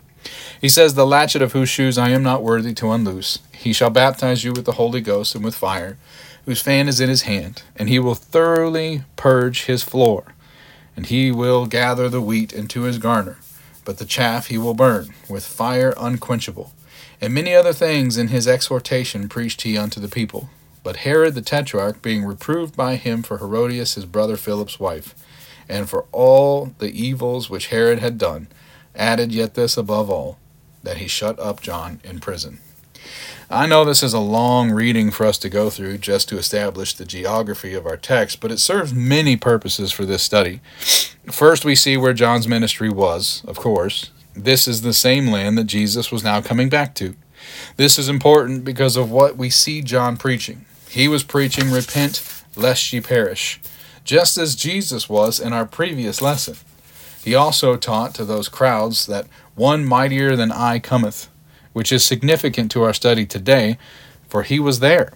He 0.59 0.69
says, 0.69 0.93
The 0.93 1.05
latchet 1.05 1.41
of 1.41 1.53
whose 1.53 1.69
shoes 1.69 1.97
I 1.97 2.09
am 2.09 2.23
not 2.23 2.43
worthy 2.43 2.73
to 2.75 2.91
unloose. 2.91 3.39
He 3.53 3.73
shall 3.73 3.89
baptize 3.89 4.43
you 4.43 4.51
with 4.51 4.65
the 4.65 4.73
Holy 4.73 5.01
Ghost 5.01 5.35
and 5.35 5.43
with 5.43 5.55
fire, 5.55 5.97
whose 6.45 6.61
fan 6.61 6.87
is 6.87 6.99
in 6.99 7.09
his 7.09 7.23
hand, 7.23 7.63
and 7.75 7.89
he 7.89 7.99
will 7.99 8.15
thoroughly 8.15 9.03
purge 9.15 9.65
his 9.65 9.83
floor. 9.83 10.33
And 10.95 11.07
he 11.07 11.31
will 11.31 11.65
gather 11.65 12.09
the 12.09 12.21
wheat 12.21 12.53
into 12.53 12.83
his 12.83 12.97
garner, 12.97 13.37
but 13.83 13.97
the 13.97 14.05
chaff 14.05 14.47
he 14.47 14.57
will 14.57 14.73
burn 14.73 15.13
with 15.29 15.45
fire 15.45 15.93
unquenchable. 15.97 16.71
And 17.21 17.33
many 17.33 17.53
other 17.53 17.73
things 17.73 18.17
in 18.17 18.27
his 18.27 18.47
exhortation 18.47 19.29
preached 19.29 19.61
he 19.61 19.77
unto 19.77 19.99
the 19.99 20.07
people. 20.07 20.49
But 20.83 20.97
Herod 20.97 21.33
the 21.33 21.41
Tetrarch, 21.41 22.01
being 22.01 22.23
reproved 22.23 22.75
by 22.75 22.95
him 22.95 23.23
for 23.23 23.37
Herodias 23.39 23.95
his 23.95 24.05
brother 24.05 24.37
Philip's 24.37 24.79
wife, 24.79 25.15
and 25.67 25.89
for 25.89 26.05
all 26.11 26.73
the 26.77 26.91
evils 26.91 27.49
which 27.49 27.67
Herod 27.67 27.99
had 27.99 28.17
done, 28.17 28.47
added 28.95 29.31
yet 29.31 29.55
this 29.55 29.77
above 29.77 30.09
all, 30.09 30.37
that 30.83 30.97
he 30.97 31.07
shut 31.07 31.39
up 31.39 31.61
John 31.61 31.99
in 32.03 32.19
prison. 32.19 32.59
I 33.49 33.67
know 33.67 33.85
this 33.85 34.01
is 34.01 34.13
a 34.13 34.19
long 34.19 34.71
reading 34.71 35.11
for 35.11 35.25
us 35.25 35.37
to 35.39 35.49
go 35.49 35.69
through 35.69 35.99
just 35.99 36.29
to 36.29 36.37
establish 36.37 36.93
the 36.93 37.05
geography 37.05 37.73
of 37.73 37.85
our 37.85 37.97
text, 37.97 38.39
but 38.39 38.51
it 38.51 38.59
serves 38.59 38.93
many 38.93 39.35
purposes 39.37 39.91
for 39.91 40.05
this 40.05 40.23
study. 40.23 40.61
First, 41.31 41.63
we 41.63 41.75
see 41.75 41.97
where 41.97 42.13
John's 42.13 42.47
ministry 42.47 42.89
was, 42.89 43.43
of 43.47 43.57
course. 43.57 44.09
This 44.35 44.67
is 44.67 44.81
the 44.81 44.93
same 44.93 45.27
land 45.27 45.57
that 45.57 45.65
Jesus 45.65 46.11
was 46.11 46.23
now 46.23 46.41
coming 46.41 46.67
back 46.67 46.93
to. 46.95 47.15
This 47.77 47.97
is 47.97 48.09
important 48.09 48.65
because 48.65 48.97
of 48.97 49.09
what 49.09 49.37
we 49.37 49.49
see 49.49 49.81
John 49.81 50.17
preaching. 50.17 50.65
He 50.89 51.07
was 51.07 51.23
preaching, 51.23 51.71
Repent, 51.71 52.43
lest 52.55 52.91
ye 52.91 52.99
perish, 52.99 53.61
just 54.03 54.37
as 54.37 54.55
Jesus 54.55 55.07
was 55.07 55.39
in 55.39 55.53
our 55.53 55.65
previous 55.65 56.21
lesson. 56.21 56.57
He 57.23 57.33
also 57.33 57.75
taught 57.77 58.13
to 58.15 58.25
those 58.25 58.49
crowds 58.49 59.05
that 59.07 59.27
one 59.55 59.85
mightier 59.85 60.35
than 60.35 60.51
I 60.51 60.79
cometh, 60.79 61.29
which 61.73 61.91
is 61.91 62.05
significant 62.05 62.71
to 62.71 62.83
our 62.83 62.93
study 62.93 63.25
today, 63.25 63.77
for 64.27 64.43
he 64.43 64.59
was 64.59 64.79
there. 64.79 65.13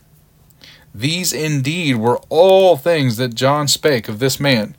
These 0.96 1.34
indeed 1.34 1.98
were 1.98 2.20
all 2.30 2.78
things 2.78 3.18
that 3.18 3.36
John 3.36 3.68
spake 3.68 4.10
of 4.10 4.20
this 4.20 4.40
man, 4.40 4.76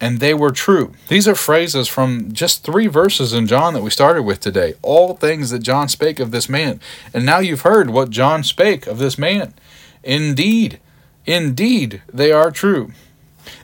and 0.00 0.20
they 0.20 0.34
were 0.34 0.52
true. 0.52 0.92
These 1.08 1.26
are 1.26 1.34
phrases 1.34 1.88
from 1.88 2.32
just 2.32 2.64
three 2.64 2.86
verses 2.86 3.32
in 3.32 3.46
John 3.46 3.74
that 3.74 3.82
we 3.82 3.90
started 3.90 4.22
with 4.22 4.40
today. 4.40 4.74
All 4.82 5.14
things 5.14 5.50
that 5.50 5.60
John 5.60 5.88
spake 5.88 6.20
of 6.20 6.30
this 6.30 6.48
man. 6.48 6.80
And 7.12 7.26
now 7.26 7.38
you've 7.38 7.62
heard 7.62 7.90
what 7.90 8.10
John 8.10 8.44
spake 8.44 8.86
of 8.86 8.98
this 8.98 9.18
man. 9.18 9.54
Indeed, 10.04 10.78
indeed, 11.26 12.02
they 12.12 12.30
are 12.30 12.50
true. 12.50 12.92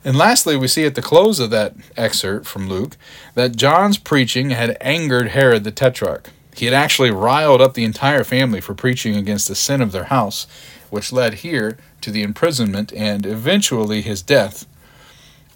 And 0.05 0.17
lastly, 0.17 0.57
we 0.57 0.69
see 0.69 0.85
at 0.87 0.95
the 0.95 1.03
close 1.03 1.39
of 1.39 1.51
that 1.51 1.75
excerpt 1.97 2.47
from 2.47 2.69
Luke 2.69 2.97
that 3.35 3.57
John's 3.57 3.99
preaching 3.99 4.51
had 4.51 4.77
angered 4.81 5.29
Herod 5.29 5.65
the 5.65 5.71
Tetrarch. 5.71 6.31
He 6.55 6.67
had 6.67 6.75
actually 6.75 7.11
riled 7.11 7.61
up 7.61 7.75
the 7.75 7.85
entire 7.85 8.25
family 8.25 8.61
for 8.61 8.75
preaching 8.75 9.17
against 9.17 9.49
the 9.49 9.55
sin 9.55 9.81
of 9.81 9.93
their 9.93 10.05
house, 10.05 10.47
which 10.91 11.13
led 11.13 11.35
here 11.35 11.79
to 12.01 12.11
the 12.11 12.23
imprisonment 12.23 12.93
and 12.93 13.27
eventually 13.27 14.03
his 14.03 14.23
death 14.23 14.67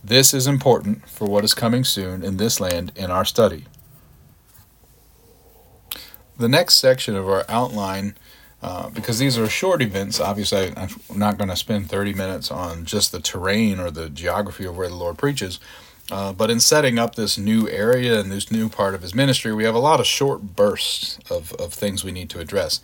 this 0.09 0.33
is 0.33 0.47
important 0.47 1.09
for 1.09 1.29
what 1.29 1.45
is 1.45 1.55
coming 1.55 1.85
soon 1.85 2.23
in 2.23 2.39
this 2.39 2.61
land 2.61 2.93
in 2.97 3.11
our 3.11 3.25
study. 3.25 3.67
The 6.39 6.49
next 6.49 6.75
section 6.75 7.15
of 7.15 7.29
our 7.29 7.45
outline, 7.49 8.17
uh, 8.63 8.91
because 8.91 9.19
these 9.19 9.39
are 9.39 9.49
short 9.49 9.83
events, 9.83 10.21
obviously 10.21 10.73
I'm 10.77 10.89
not 11.15 11.37
going 11.37 11.51
to 11.51 11.57
spend 11.57 11.91
30 11.91 12.15
minutes 12.15 12.51
on 12.51 12.85
just 12.85 13.13
the 13.13 13.21
terrain 13.21 13.79
or 13.79 13.91
the 13.91 14.09
geography 14.09 14.65
of 14.65 14.77
where 14.77 14.89
the 14.89 14.95
Lord 14.95 15.19
preaches. 15.19 15.61
Uh, 16.11 16.33
but 16.33 16.51
in 16.51 16.59
setting 16.59 16.99
up 16.99 17.17
this 17.17 17.37
new 17.37 17.69
area 17.69 18.19
and 18.19 18.33
this 18.33 18.51
new 18.51 18.71
part 18.71 18.95
of 18.95 19.03
his 19.03 19.15
ministry, 19.15 19.55
we 19.55 19.65
have 19.65 19.75
a 19.75 19.81
lot 19.81 20.01
of 20.01 20.07
short 20.07 20.57
bursts 20.57 21.19
of, 21.31 21.53
of 21.55 21.75
things 21.75 22.03
we 22.03 22.13
need 22.13 22.31
to 22.31 22.41
address. 22.41 22.81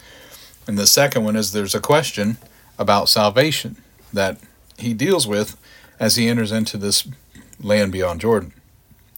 And 0.67 0.77
the 0.79 0.87
second 0.87 1.25
one 1.25 1.37
is 1.37 1.53
there's 1.53 1.75
a 1.75 1.81
question 1.81 2.37
about 2.79 3.09
salvation 3.09 3.77
that 4.13 4.39
he 4.79 4.93
deals 4.93 5.27
with 5.27 5.57
as 5.99 6.17
he 6.17 6.29
enters 6.29 6.53
into 6.53 6.77
this 6.77 7.07
land 7.61 7.93
beyond 7.93 8.21
Jordan. 8.21 8.53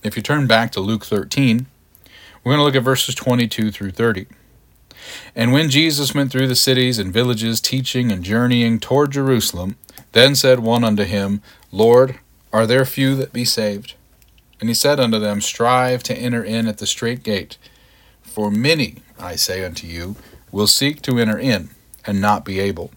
If 0.02 0.16
you 0.16 0.22
turn 0.22 0.46
back 0.46 0.72
to 0.72 0.80
Luke 0.80 1.04
13, 1.04 1.66
we're 2.42 2.52
going 2.52 2.60
to 2.60 2.64
look 2.64 2.76
at 2.76 2.82
verses 2.82 3.14
22 3.14 3.70
through 3.70 3.90
30. 3.90 4.26
And 5.34 5.52
when 5.52 5.70
Jesus 5.70 6.14
went 6.14 6.30
through 6.30 6.48
the 6.48 6.54
cities 6.54 6.98
and 6.98 7.12
villages, 7.12 7.60
teaching 7.60 8.12
and 8.12 8.22
journeying 8.22 8.80
toward 8.80 9.12
Jerusalem, 9.12 9.76
then 10.12 10.34
said 10.34 10.60
one 10.60 10.84
unto 10.84 11.04
him, 11.04 11.42
Lord, 11.72 12.18
are 12.52 12.66
there 12.66 12.84
few 12.84 13.14
that 13.16 13.32
be 13.32 13.44
saved? 13.44 13.94
And 14.60 14.68
he 14.68 14.74
said 14.74 14.98
unto 14.98 15.18
them, 15.18 15.40
Strive 15.40 16.02
to 16.04 16.14
enter 16.14 16.42
in 16.42 16.66
at 16.66 16.78
the 16.78 16.86
strait 16.86 17.22
gate. 17.22 17.58
For 18.22 18.50
many, 18.50 18.96
I 19.18 19.36
say 19.36 19.64
unto 19.64 19.86
you, 19.86 20.16
will 20.50 20.66
seek 20.66 21.02
to 21.02 21.18
enter 21.18 21.38
in, 21.38 21.70
and 22.06 22.20
not 22.20 22.44
be 22.44 22.60
able. 22.60 22.90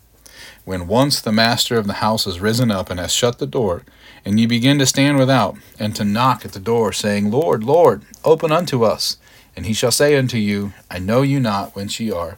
When 0.70 0.86
once 0.86 1.20
the 1.20 1.32
master 1.32 1.78
of 1.78 1.88
the 1.88 1.94
house 1.94 2.28
is 2.28 2.40
risen 2.40 2.70
up 2.70 2.92
and 2.92 3.00
has 3.00 3.12
shut 3.12 3.40
the 3.40 3.48
door, 3.48 3.82
and 4.24 4.40
ye 4.40 4.46
begin 4.46 4.78
to 4.78 4.86
stand 4.86 5.18
without, 5.18 5.58
and 5.80 5.96
to 5.96 6.06
knock 6.06 6.46
at 6.46 6.52
the 6.52 6.60
door, 6.60 6.94
saying, 6.94 7.32
Lord, 7.32 7.64
Lord, 7.64 8.04
open 8.24 8.52
unto 8.52 8.84
us. 8.84 9.18
And 9.56 9.66
he 9.66 9.74
shall 9.74 9.90
say 9.90 10.16
unto 10.16 10.38
you, 10.38 10.74
I 10.88 11.00
know 11.00 11.24
you 11.24 11.40
not 11.40 11.76
whence 11.76 12.00
ye 12.00 12.12
are. 12.12 12.38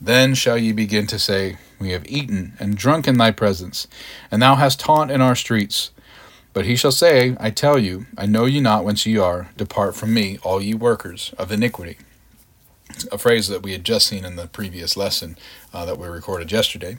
Then 0.00 0.34
shall 0.34 0.58
ye 0.58 0.72
begin 0.72 1.06
to 1.06 1.20
say, 1.20 1.58
We 1.78 1.90
have 1.90 2.04
eaten 2.08 2.54
and 2.58 2.76
drunk 2.76 3.06
in 3.06 3.16
thy 3.16 3.30
presence, 3.30 3.86
and 4.28 4.42
thou 4.42 4.56
hast 4.56 4.80
taught 4.80 5.08
in 5.08 5.20
our 5.20 5.36
streets. 5.36 5.92
But 6.52 6.64
he 6.64 6.74
shall 6.74 6.90
say, 6.90 7.36
I 7.38 7.50
tell 7.50 7.78
you, 7.78 8.06
I 8.16 8.26
know 8.26 8.46
you 8.46 8.60
not 8.60 8.84
whence 8.84 9.06
ye 9.06 9.18
are. 9.18 9.50
Depart 9.56 9.94
from 9.94 10.12
me, 10.12 10.40
all 10.42 10.60
ye 10.60 10.74
workers 10.74 11.32
of 11.38 11.52
iniquity. 11.52 11.98
A 13.12 13.18
phrase 13.18 13.48
that 13.48 13.62
we 13.62 13.72
had 13.72 13.84
just 13.84 14.06
seen 14.06 14.24
in 14.24 14.36
the 14.36 14.46
previous 14.46 14.96
lesson 14.96 15.36
uh, 15.72 15.84
that 15.84 15.98
we 15.98 16.08
recorded 16.08 16.52
yesterday. 16.52 16.98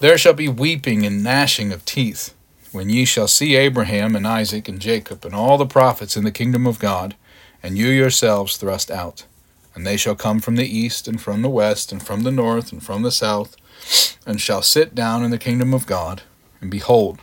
There 0.00 0.18
shall 0.18 0.34
be 0.34 0.48
weeping 0.48 1.04
and 1.04 1.22
gnashing 1.22 1.72
of 1.72 1.84
teeth, 1.84 2.34
when 2.72 2.90
ye 2.90 3.04
shall 3.04 3.28
see 3.28 3.56
Abraham 3.56 4.14
and 4.14 4.26
Isaac 4.26 4.68
and 4.68 4.80
Jacob 4.80 5.24
and 5.24 5.34
all 5.34 5.58
the 5.58 5.66
prophets 5.66 6.16
in 6.16 6.24
the 6.24 6.30
kingdom 6.30 6.66
of 6.66 6.78
God, 6.78 7.16
and 7.62 7.76
you 7.78 7.88
yourselves 7.88 8.56
thrust 8.56 8.90
out. 8.90 9.24
And 9.74 9.86
they 9.86 9.96
shall 9.96 10.14
come 10.14 10.40
from 10.40 10.56
the 10.56 10.66
east, 10.66 11.06
and 11.06 11.20
from 11.20 11.42
the 11.42 11.50
west, 11.50 11.92
and 11.92 12.02
from 12.02 12.22
the 12.22 12.30
north, 12.30 12.72
and 12.72 12.82
from 12.82 13.02
the 13.02 13.10
south, 13.10 13.56
and 14.26 14.40
shall 14.40 14.62
sit 14.62 14.94
down 14.94 15.22
in 15.22 15.30
the 15.30 15.38
kingdom 15.38 15.74
of 15.74 15.86
God. 15.86 16.22
And 16.60 16.70
behold, 16.70 17.20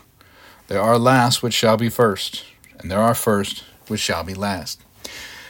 there 0.67 0.81
are 0.81 1.00
last 1.00 1.41
which 1.41 1.53
shall 1.53 1.77
be 1.77 1.89
first, 1.89 2.43
and 2.77 2.91
there 2.91 3.01
are 3.01 3.15
first 3.15 3.63
which 3.88 4.01
shall 4.01 4.24
be 4.24 4.36
last. 4.36 4.83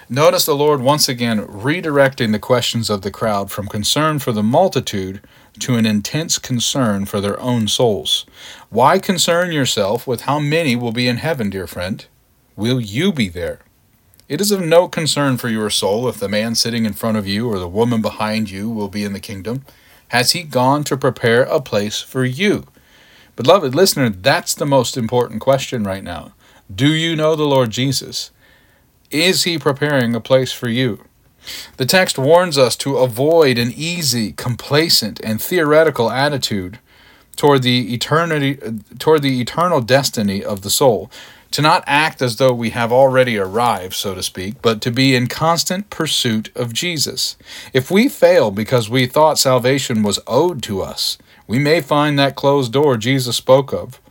Notice 0.10 0.45
the 0.45 0.55
Lord 0.55 0.81
once 0.81 1.07
again 1.07 1.48
redirecting 1.48 2.33
the 2.33 2.39
questions 2.39 2.89
of 2.89 3.03
the 3.03 3.12
crowd 3.12 3.50
from 3.50 3.67
concern 3.67 4.19
for 4.19 4.33
the 4.33 4.43
multitude 4.43 5.22
to 5.60 5.75
an 5.75 5.86
intense 5.86 6.38
concern 6.38 7.05
for 7.05 7.22
their 7.22 7.39
own 7.39 7.69
souls. 7.69 8.25
Why 8.69 9.00
concern 9.00 9.53
yourself 9.53 10.05
with 10.05 10.22
how 10.22 10.39
many 10.39 10.75
will 10.75 10.91
be 10.91 11.07
in 11.07 11.17
heaven, 11.17 11.50
dear 11.50 11.67
friend? 11.67 12.05
Will 12.57 12.81
you 12.81 13.13
be 13.13 13.29
there? 13.29 13.60
It 14.27 14.41
is 14.41 14.51
of 14.51 14.62
no 14.62 14.88
concern 14.89 15.38
for 15.38 15.48
your 15.48 15.69
soul 15.69 16.07
if 16.10 16.19
the 16.19 16.27
man 16.27 16.55
sitting 16.55 16.86
in 16.86 16.93
front 16.93 17.17
of 17.17 17.27
you 17.27 17.48
or 17.48 17.57
the 17.57 17.67
woman 17.67 18.01
behind 18.01 18.50
you 18.50 18.69
will 18.69 18.89
be 18.89 19.05
in 19.05 19.13
the 19.13 19.19
kingdom. 19.19 19.63
Has 20.10 20.31
he 20.31 20.43
gone 20.43 20.83
to 20.86 20.98
prepare 20.98 21.43
a 21.43 21.62
place 21.62 22.01
for 22.01 22.25
you? 22.25 22.65
Beloved 23.36 23.74
listener, 23.74 24.10
that's 24.10 24.53
the 24.53 24.65
most 24.65 24.98
important 24.98 25.39
question 25.39 25.83
right 25.83 26.03
now. 26.03 26.33
Do 26.74 26.93
you 26.93 27.15
know 27.15 27.36
the 27.36 27.43
Lord 27.43 27.72
Jesus? 27.72 28.31
Is 29.13 29.43
he 29.43 29.60
preparing 29.60 30.15
a 30.15 30.20
place 30.20 30.51
for 30.51 30.67
you? 30.67 31.05
The 31.77 31.86
text 31.86 32.17
warns 32.17 32.58
us 32.58 32.75
to 32.77 32.98
avoid 32.98 33.60
an 33.60 33.72
easy, 33.75 34.32
complacent, 34.32 35.20
and 35.24 35.39
theoretical 35.39 36.10
attitude 36.10 36.79
toward 37.36 37.62
the 37.62 37.93
eternity 37.93 38.60
toward 38.98 39.22
the 39.22 39.39
eternal 39.39 39.82
destiny 39.82 40.43
of 40.43 40.62
the 40.62 40.70
soul. 40.72 41.12
To 41.51 41.62
not 41.62 41.84
act 41.86 42.24
as 42.24 42.38
though 42.38 42.53
we 42.53 42.72
have 42.72 42.91
already 42.91 43.38
arrived 43.38 43.93
so 43.93 44.15
to 44.15 44.24
speak 44.24 44.60
but 44.63 44.82
to 44.82 44.91
be 44.91 45.15
in 45.15 45.27
constant 45.27 45.91
pursuit 45.91 46.50
of 46.55 46.74
Jesus. 46.74 47.38
If 47.72 47.91
we 47.91 48.10
fail 48.10 48.50
because 48.50 48.89
we 48.89 49.05
thought 49.05 49.38
salvation 49.38 50.01
was 50.01 50.20
owed 50.25 50.63
to 50.63 50.82
us 50.82 51.20
we 51.46 51.60
may 51.60 51.82
find 51.82 52.17
that 52.17 52.36
closed 52.36 52.74
door 52.74 52.98
Jesus 52.98 53.38
spoke 53.38 53.72
of. 53.72 54.01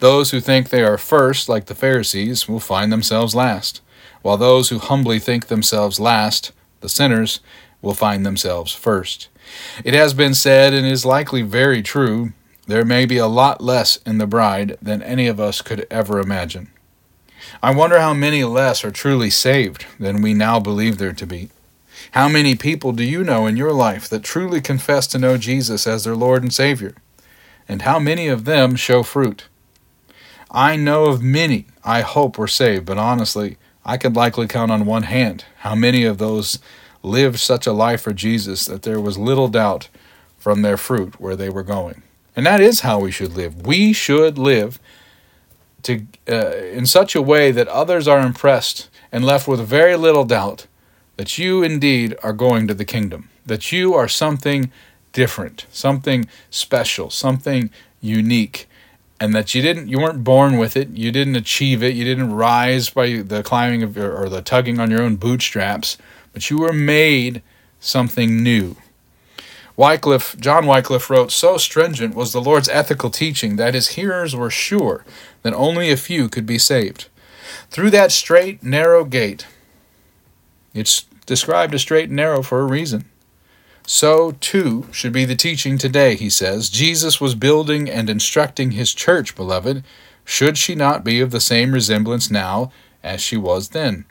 Those 0.00 0.32
who 0.32 0.40
think 0.40 0.70
they 0.70 0.82
are 0.82 0.98
first 0.98 1.48
like 1.48 1.66
the 1.66 1.74
Pharisees 1.76 2.48
will 2.48 2.58
find 2.58 2.92
themselves 2.92 3.34
last 3.36 3.80
while 4.22 4.36
those 4.36 4.68
who 4.68 4.78
humbly 4.78 5.18
think 5.18 5.46
themselves 5.46 6.00
last 6.00 6.52
the 6.80 6.88
sinners, 6.88 7.40
will 7.82 7.94
find 7.94 8.24
themselves 8.24 8.72
first. 8.72 9.28
It 9.84 9.94
has 9.94 10.14
been 10.14 10.34
said, 10.34 10.74
and 10.74 10.86
is 10.86 11.04
likely 11.04 11.42
very 11.42 11.82
true, 11.82 12.32
there 12.66 12.84
may 12.84 13.06
be 13.06 13.16
a 13.16 13.26
lot 13.26 13.60
less 13.60 13.96
in 14.06 14.18
the 14.18 14.26
bride 14.26 14.76
than 14.80 15.02
any 15.02 15.26
of 15.26 15.40
us 15.40 15.62
could 15.62 15.86
ever 15.90 16.20
imagine. 16.20 16.70
I 17.62 17.74
wonder 17.74 17.98
how 17.98 18.14
many 18.14 18.44
less 18.44 18.84
are 18.84 18.90
truly 18.90 19.30
saved 19.30 19.86
than 19.98 20.22
we 20.22 20.34
now 20.34 20.60
believe 20.60 20.98
there 20.98 21.12
to 21.12 21.26
be. 21.26 21.50
How 22.12 22.28
many 22.28 22.54
people 22.54 22.92
do 22.92 23.04
you 23.04 23.24
know 23.24 23.46
in 23.46 23.56
your 23.56 23.72
life 23.72 24.08
that 24.08 24.22
truly 24.22 24.60
confess 24.60 25.06
to 25.08 25.18
know 25.18 25.36
Jesus 25.36 25.86
as 25.86 26.04
their 26.04 26.14
Lord 26.14 26.42
and 26.42 26.52
Savior? 26.52 26.94
And 27.68 27.82
how 27.82 27.98
many 27.98 28.28
of 28.28 28.44
them 28.44 28.76
show 28.76 29.02
fruit? 29.02 29.46
I 30.50 30.76
know 30.76 31.06
of 31.06 31.22
many 31.22 31.66
I 31.84 32.02
hope 32.02 32.36
were 32.36 32.48
saved, 32.48 32.86
but 32.86 32.98
honestly, 32.98 33.56
I 33.84 33.96
could 33.96 34.16
likely 34.16 34.46
count 34.46 34.70
on 34.70 34.86
one 34.86 35.04
hand 35.04 35.44
how 35.58 35.74
many 35.74 36.04
of 36.04 36.18
those 36.18 36.58
lived 37.02 37.38
such 37.38 37.66
a 37.66 37.72
life 37.72 38.02
for 38.02 38.12
Jesus 38.12 38.66
that 38.66 38.82
there 38.82 39.00
was 39.00 39.18
little 39.18 39.48
doubt 39.48 39.88
from 40.36 40.62
their 40.62 40.76
fruit 40.76 41.20
where 41.20 41.36
they 41.36 41.48
were 41.48 41.62
going. 41.62 42.02
And 42.36 42.46
that 42.46 42.60
is 42.60 42.80
how 42.80 43.00
we 43.00 43.10
should 43.10 43.34
live. 43.34 43.66
We 43.66 43.92
should 43.92 44.38
live 44.38 44.78
to 45.82 46.06
uh, 46.28 46.56
in 46.56 46.86
such 46.86 47.14
a 47.14 47.22
way 47.22 47.50
that 47.50 47.68
others 47.68 48.06
are 48.06 48.20
impressed 48.20 48.88
and 49.10 49.24
left 49.24 49.48
with 49.48 49.60
very 49.60 49.96
little 49.96 50.24
doubt 50.24 50.66
that 51.16 51.38
you 51.38 51.62
indeed 51.62 52.16
are 52.22 52.32
going 52.32 52.66
to 52.66 52.74
the 52.74 52.84
kingdom, 52.84 53.28
that 53.44 53.72
you 53.72 53.94
are 53.94 54.08
something 54.08 54.70
different, 55.12 55.66
something 55.70 56.26
special, 56.50 57.10
something 57.10 57.70
unique, 58.00 58.68
and 59.20 59.34
that 59.34 59.54
you 59.54 59.60
didn't 59.60 59.88
you 59.88 60.00
weren't 60.00 60.24
born 60.24 60.56
with 60.56 60.76
it, 60.76 60.88
you 60.90 61.12
didn't 61.12 61.36
achieve 61.36 61.82
it, 61.82 61.94
you 61.94 62.04
didn't 62.04 62.32
rise 62.32 62.88
by 62.88 63.20
the 63.20 63.42
climbing 63.42 63.82
of 63.82 63.96
your, 63.96 64.16
or 64.16 64.28
the 64.28 64.40
tugging 64.40 64.80
on 64.80 64.90
your 64.90 65.02
own 65.02 65.16
bootstraps, 65.16 65.98
but 66.32 66.48
you 66.48 66.58
were 66.58 66.72
made 66.72 67.42
something 67.78 68.42
new. 68.42 68.76
Wycliffe, 69.76 70.36
John 70.38 70.66
Wycliffe 70.66 71.08
wrote, 71.08 71.30
So 71.30 71.56
stringent 71.56 72.14
was 72.14 72.32
the 72.32 72.40
Lord's 72.40 72.68
ethical 72.68 73.08
teaching 73.08 73.56
that 73.56 73.74
his 73.74 73.88
hearers 73.88 74.36
were 74.36 74.50
sure 74.50 75.04
that 75.42 75.54
only 75.54 75.90
a 75.90 75.96
few 75.96 76.28
could 76.28 76.44
be 76.44 76.58
saved. 76.58 77.08
Through 77.70 77.90
that 77.90 78.12
straight, 78.12 78.62
narrow 78.62 79.04
gate, 79.04 79.46
it's 80.74 81.04
described 81.24 81.74
as 81.74 81.80
straight 81.80 82.08
and 82.08 82.16
narrow 82.16 82.42
for 82.42 82.60
a 82.60 82.66
reason. 82.66 83.09
So, 83.92 84.36
too, 84.38 84.86
should 84.92 85.12
be 85.12 85.24
the 85.24 85.34
teaching 85.34 85.76
today, 85.76 86.14
he 86.14 86.30
says. 86.30 86.70
Jesus 86.70 87.20
was 87.20 87.34
building 87.34 87.90
and 87.90 88.08
instructing 88.08 88.70
his 88.70 88.94
church, 88.94 89.34
beloved. 89.34 89.82
Should 90.24 90.56
she 90.58 90.76
not 90.76 91.02
be 91.02 91.20
of 91.20 91.32
the 91.32 91.40
same 91.40 91.72
resemblance 91.72 92.30
now 92.30 92.70
as 93.02 93.20
she 93.20 93.36
was 93.36 93.70
then? 93.70 94.04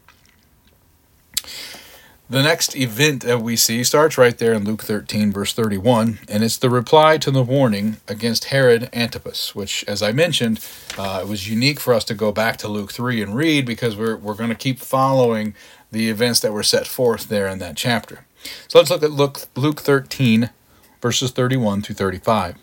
The 2.30 2.44
next 2.44 2.76
event 2.76 3.24
that 3.24 3.42
we 3.42 3.56
see 3.56 3.86
starts 3.86 4.18
right 4.18 4.38
there 4.38 4.52
in 4.52 4.66
Luke 4.66 4.84
13, 4.84 5.32
verse 5.32 5.54
31, 5.54 6.20
and 6.28 6.44
it's 6.44 6.58
the 6.58 6.70
reply 6.70 7.18
to 7.18 7.32
the 7.32 7.42
warning 7.42 8.02
against 8.06 8.46
Herod 8.46 8.90
Antipas, 8.92 9.56
which, 9.56 9.86
as 9.88 10.04
I 10.04 10.12
mentioned, 10.12 10.60
uh, 10.98 11.22
it 11.24 11.30
was 11.30 11.50
unique 11.50 11.80
for 11.80 11.94
us 11.94 12.04
to 12.04 12.14
go 12.14 12.34
back 12.34 12.58
to 12.58 12.68
Luke 12.68 12.92
3 12.92 13.24
and 13.24 13.34
read 13.34 13.66
because 13.66 13.96
we're, 13.96 14.18
we're 14.18 14.34
going 14.34 14.50
to 14.50 14.56
keep 14.56 14.80
following 14.80 15.56
the 15.90 16.10
events 16.10 16.42
that 16.42 16.52
were 16.52 16.64
set 16.64 16.86
forth 16.86 17.30
there 17.30 17.48
in 17.48 17.60
that 17.60 17.78
chapter. 17.78 18.26
So 18.68 18.80
let's 18.80 18.90
look 18.90 19.04
at 19.04 19.12
Luke, 19.12 19.42
Luke 19.56 19.82
13, 19.82 20.50
verses 21.02 21.32
31 21.32 21.82
through 21.82 21.96
35. 21.96 22.56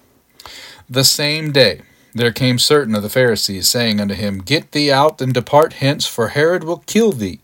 The 0.89 1.05
same 1.05 1.53
day 1.53 1.83
there 2.15 2.33
came 2.33 2.59
certain 2.59 2.95
of 2.95 3.03
the 3.03 3.11
Pharisees, 3.11 3.69
saying 3.69 4.01
unto 4.01 4.15
him, 4.15 4.39
Get 4.39 4.73
thee 4.73 4.91
out 4.91 5.21
and 5.21 5.35
depart 5.35 5.75
hence, 5.75 6.07
for 6.07 6.29
Herod 6.29 6.65
will 6.65 6.83
kill 6.87 7.13
thee. 7.13 7.41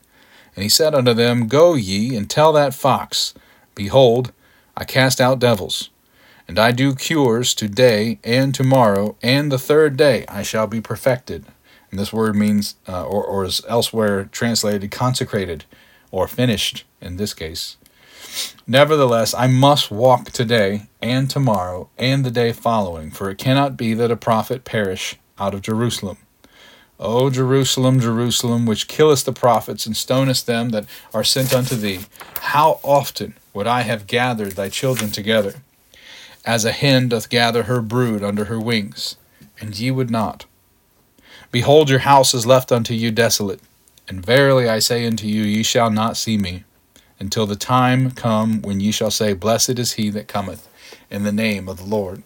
And 0.57 0.63
he 0.63 0.69
said 0.69 0.95
unto 0.95 1.13
them, 1.13 1.47
Go 1.47 1.75
ye 1.75 2.17
and 2.17 2.29
tell 2.29 2.53
that 2.55 2.73
fox, 2.73 3.35
Behold, 3.75 4.33
I 4.77 4.85
cast 4.85 5.21
out 5.21 5.39
devils, 5.39 5.91
and 6.49 6.59
I 6.59 6.73
do 6.73 6.95
cures 6.95 7.55
today 7.55 8.19
and 8.25 8.55
tomorrow, 8.55 9.17
and 9.23 9.53
the 9.53 9.59
third 9.59 9.97
day 9.97 10.25
I 10.29 10.43
shall 10.43 10.67
be 10.67 10.81
perfected. 10.81 11.45
And 11.91 12.01
this 12.01 12.13
word 12.13 12.35
means, 12.35 12.77
uh, 12.89 13.05
or, 13.05 13.23
or 13.23 13.45
is 13.45 13.61
elsewhere 13.69 14.25
translated 14.25 14.91
consecrated, 14.91 15.65
or 16.11 16.27
finished 16.27 16.85
in 17.01 17.19
this 17.19 17.35
case. 17.35 17.77
Nevertheless, 18.67 19.35
I 19.35 19.47
must 19.47 19.91
walk 19.91 20.31
today 20.31 20.87
and 21.01 21.29
tomorrow 21.29 21.89
and 21.99 22.25
the 22.25 22.31
day 22.31 22.53
following, 22.53 23.11
for 23.11 23.29
it 23.31 23.39
cannot 23.39 23.77
be 23.77 23.95
that 23.95 24.11
a 24.11 24.17
prophet 24.17 24.65
perish 24.65 25.17
out 25.39 25.55
of 25.55 25.63
Jerusalem. 25.63 26.19
O 27.01 27.31
Jerusalem, 27.31 27.99
Jerusalem, 27.99 28.65
which 28.65 28.87
killest 28.87 29.27
the 29.27 29.33
prophets 29.33 29.87
and 29.87 29.97
stonest 29.97 30.47
them 30.47 30.71
that 30.71 30.87
are 31.13 31.25
sent 31.25 31.53
unto 31.53 31.75
thee, 31.75 32.01
how 32.41 32.79
often 32.85 33.35
would 33.53 33.67
I 33.67 33.83
have 33.83 34.07
gathered 34.07 34.53
thy 34.53 34.69
children 34.69 35.11
together, 35.11 35.57
as 36.45 36.65
a 36.65 36.73
hen 36.73 37.09
doth 37.09 37.29
gather 37.29 37.65
her 37.65 37.83
brood 37.83 38.23
under 38.23 38.45
her 38.45 38.61
wings, 38.61 39.17
and 39.61 39.77
ye 39.77 39.91
would 39.91 40.11
not. 40.11 40.47
Behold, 41.51 41.91
your 41.91 42.01
house 42.01 42.35
is 42.35 42.47
left 42.47 42.71
unto 42.71 42.95
you 42.95 43.11
desolate, 43.11 43.61
and 44.09 44.25
verily 44.25 44.69
I 44.69 44.79
say 44.79 45.05
unto 45.07 45.27
you, 45.27 45.43
ye 45.43 45.63
shall 45.63 45.91
not 45.91 46.17
see 46.17 46.39
me, 46.39 46.65
until 47.23 47.47
the 47.47 47.57
time 47.57 48.11
come 48.11 48.61
when 48.63 48.81
ye 48.81 48.91
shall 48.91 49.13
say, 49.13 49.33
Blessed 49.33 49.79
is 49.79 49.93
he 49.93 50.11
that 50.11 50.27
cometh 50.27 50.69
in 51.09 51.23
the 51.23 51.33
name 51.33 51.69
of 51.69 51.79
the 51.79 51.85
Lord. 51.85 52.25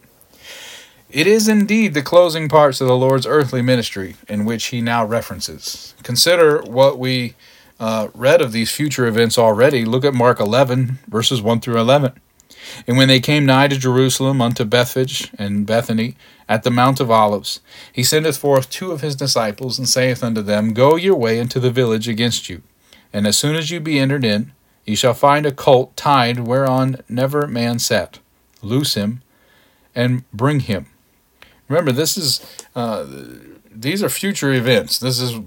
It 1.10 1.26
is 1.26 1.48
indeed 1.48 1.92
the 1.92 2.02
closing 2.02 2.48
parts 2.48 2.80
of 2.80 2.88
the 2.88 2.96
Lord's 2.96 3.26
earthly 3.26 3.62
ministry 3.62 4.16
in 4.26 4.46
which 4.46 4.66
he 4.66 4.80
now 4.80 5.04
references. 5.04 5.94
Consider 6.02 6.62
what 6.62 6.98
we 6.98 7.34
uh, 7.78 8.08
read 8.14 8.40
of 8.40 8.52
these 8.52 8.72
future 8.72 9.06
events 9.06 9.36
already. 9.36 9.84
Look 9.84 10.04
at 10.04 10.14
Mark 10.14 10.40
11, 10.40 10.98
verses 11.06 11.42
1 11.42 11.60
through 11.60 11.78
11. 11.78 12.18
And 12.86 12.96
when 12.96 13.08
they 13.08 13.20
came 13.20 13.44
nigh 13.44 13.68
to 13.68 13.78
Jerusalem 13.78 14.40
unto 14.40 14.64
Bethphage 14.64 15.30
and 15.38 15.66
Bethany 15.66 16.16
at 16.48 16.62
the 16.62 16.70
Mount 16.70 17.00
of 17.00 17.10
Olives, 17.10 17.60
he 17.92 18.02
sendeth 18.02 18.38
forth 18.38 18.70
two 18.70 18.92
of 18.92 19.02
his 19.02 19.14
disciples, 19.14 19.78
and 19.78 19.88
saith 19.88 20.24
unto 20.24 20.40
them, 20.40 20.72
Go 20.72 20.96
your 20.96 21.16
way 21.16 21.38
into 21.38 21.60
the 21.60 21.70
village 21.70 22.08
against 22.08 22.48
you, 22.48 22.62
and 23.12 23.26
as 23.26 23.36
soon 23.36 23.56
as 23.56 23.70
you 23.70 23.78
be 23.78 23.98
entered 23.98 24.24
in, 24.24 24.52
ye 24.86 24.94
shall 24.94 25.14
find 25.14 25.44
a 25.44 25.52
colt 25.52 25.96
tied 25.96 26.40
whereon 26.40 27.02
never 27.08 27.46
man 27.46 27.78
sat. 27.78 28.20
Loose 28.62 28.94
him, 28.94 29.22
and 29.94 30.28
bring 30.32 30.60
him. 30.60 30.86
Remember, 31.68 31.92
this 31.92 32.16
is 32.16 32.40
uh, 32.74 33.06
these 33.70 34.02
are 34.02 34.08
future 34.08 34.52
events. 34.52 34.98
This 34.98 35.20
is 35.20 35.40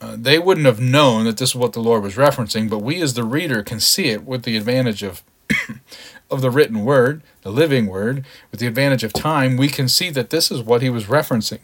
uh, 0.00 0.16
they 0.18 0.38
wouldn't 0.38 0.66
have 0.66 0.80
known 0.80 1.24
that 1.26 1.36
this 1.36 1.50
is 1.50 1.56
what 1.56 1.74
the 1.74 1.80
Lord 1.80 2.02
was 2.02 2.16
referencing, 2.16 2.68
but 2.68 2.78
we 2.78 3.00
as 3.00 3.14
the 3.14 3.24
reader 3.24 3.62
can 3.62 3.78
see 3.78 4.06
it 4.08 4.24
with 4.24 4.42
the 4.42 4.56
advantage 4.56 5.02
of 5.02 5.22
of 6.30 6.40
the 6.40 6.50
written 6.50 6.84
word, 6.84 7.22
the 7.42 7.52
living 7.52 7.86
word, 7.86 8.24
with 8.50 8.60
the 8.60 8.66
advantage 8.66 9.04
of 9.04 9.12
time. 9.12 9.56
We 9.56 9.68
can 9.68 9.88
see 9.88 10.10
that 10.10 10.30
this 10.30 10.50
is 10.50 10.62
what 10.62 10.82
he 10.82 10.90
was 10.90 11.04
referencing. 11.04 11.60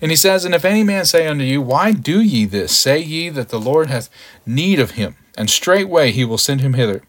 And 0.00 0.10
he 0.10 0.16
says, 0.16 0.44
And 0.44 0.54
if 0.54 0.64
any 0.64 0.82
man 0.82 1.04
say 1.04 1.26
unto 1.26 1.44
you, 1.44 1.60
Why 1.60 1.92
do 1.92 2.20
ye 2.20 2.44
this? 2.44 2.76
Say 2.76 3.00
ye 3.00 3.28
that 3.30 3.48
the 3.48 3.60
Lord 3.60 3.88
hath 3.88 4.08
need 4.46 4.78
of 4.78 4.92
him, 4.92 5.16
and 5.36 5.50
straightway 5.50 6.10
he 6.10 6.24
will 6.24 6.38
send 6.38 6.60
him 6.60 6.74
hither. 6.74 7.02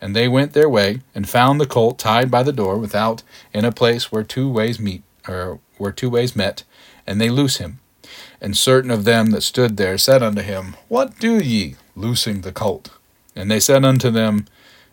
And 0.00 0.14
they 0.14 0.28
went 0.28 0.52
their 0.52 0.68
way, 0.68 1.00
and 1.14 1.28
found 1.28 1.60
the 1.60 1.66
colt 1.66 1.98
tied 1.98 2.30
by 2.30 2.42
the 2.42 2.52
door 2.52 2.76
without, 2.76 3.22
in 3.52 3.64
a 3.64 3.72
place 3.72 4.12
where 4.12 4.22
two 4.22 4.50
ways 4.50 4.78
meet 4.78 5.02
or 5.26 5.60
where 5.78 5.92
two 5.92 6.10
ways 6.10 6.36
met, 6.36 6.64
and 7.06 7.20
they 7.20 7.30
loose 7.30 7.56
him. 7.56 7.80
And 8.40 8.56
certain 8.56 8.90
of 8.90 9.04
them 9.04 9.30
that 9.30 9.42
stood 9.42 9.76
there 9.76 9.96
said 9.96 10.22
unto 10.22 10.42
him, 10.42 10.76
What 10.88 11.18
do 11.18 11.38
ye, 11.38 11.76
loosing 11.96 12.42
the 12.42 12.52
colt? 12.52 12.90
And 13.34 13.50
they 13.50 13.60
said 13.60 13.84
unto 13.84 14.10
them, 14.10 14.46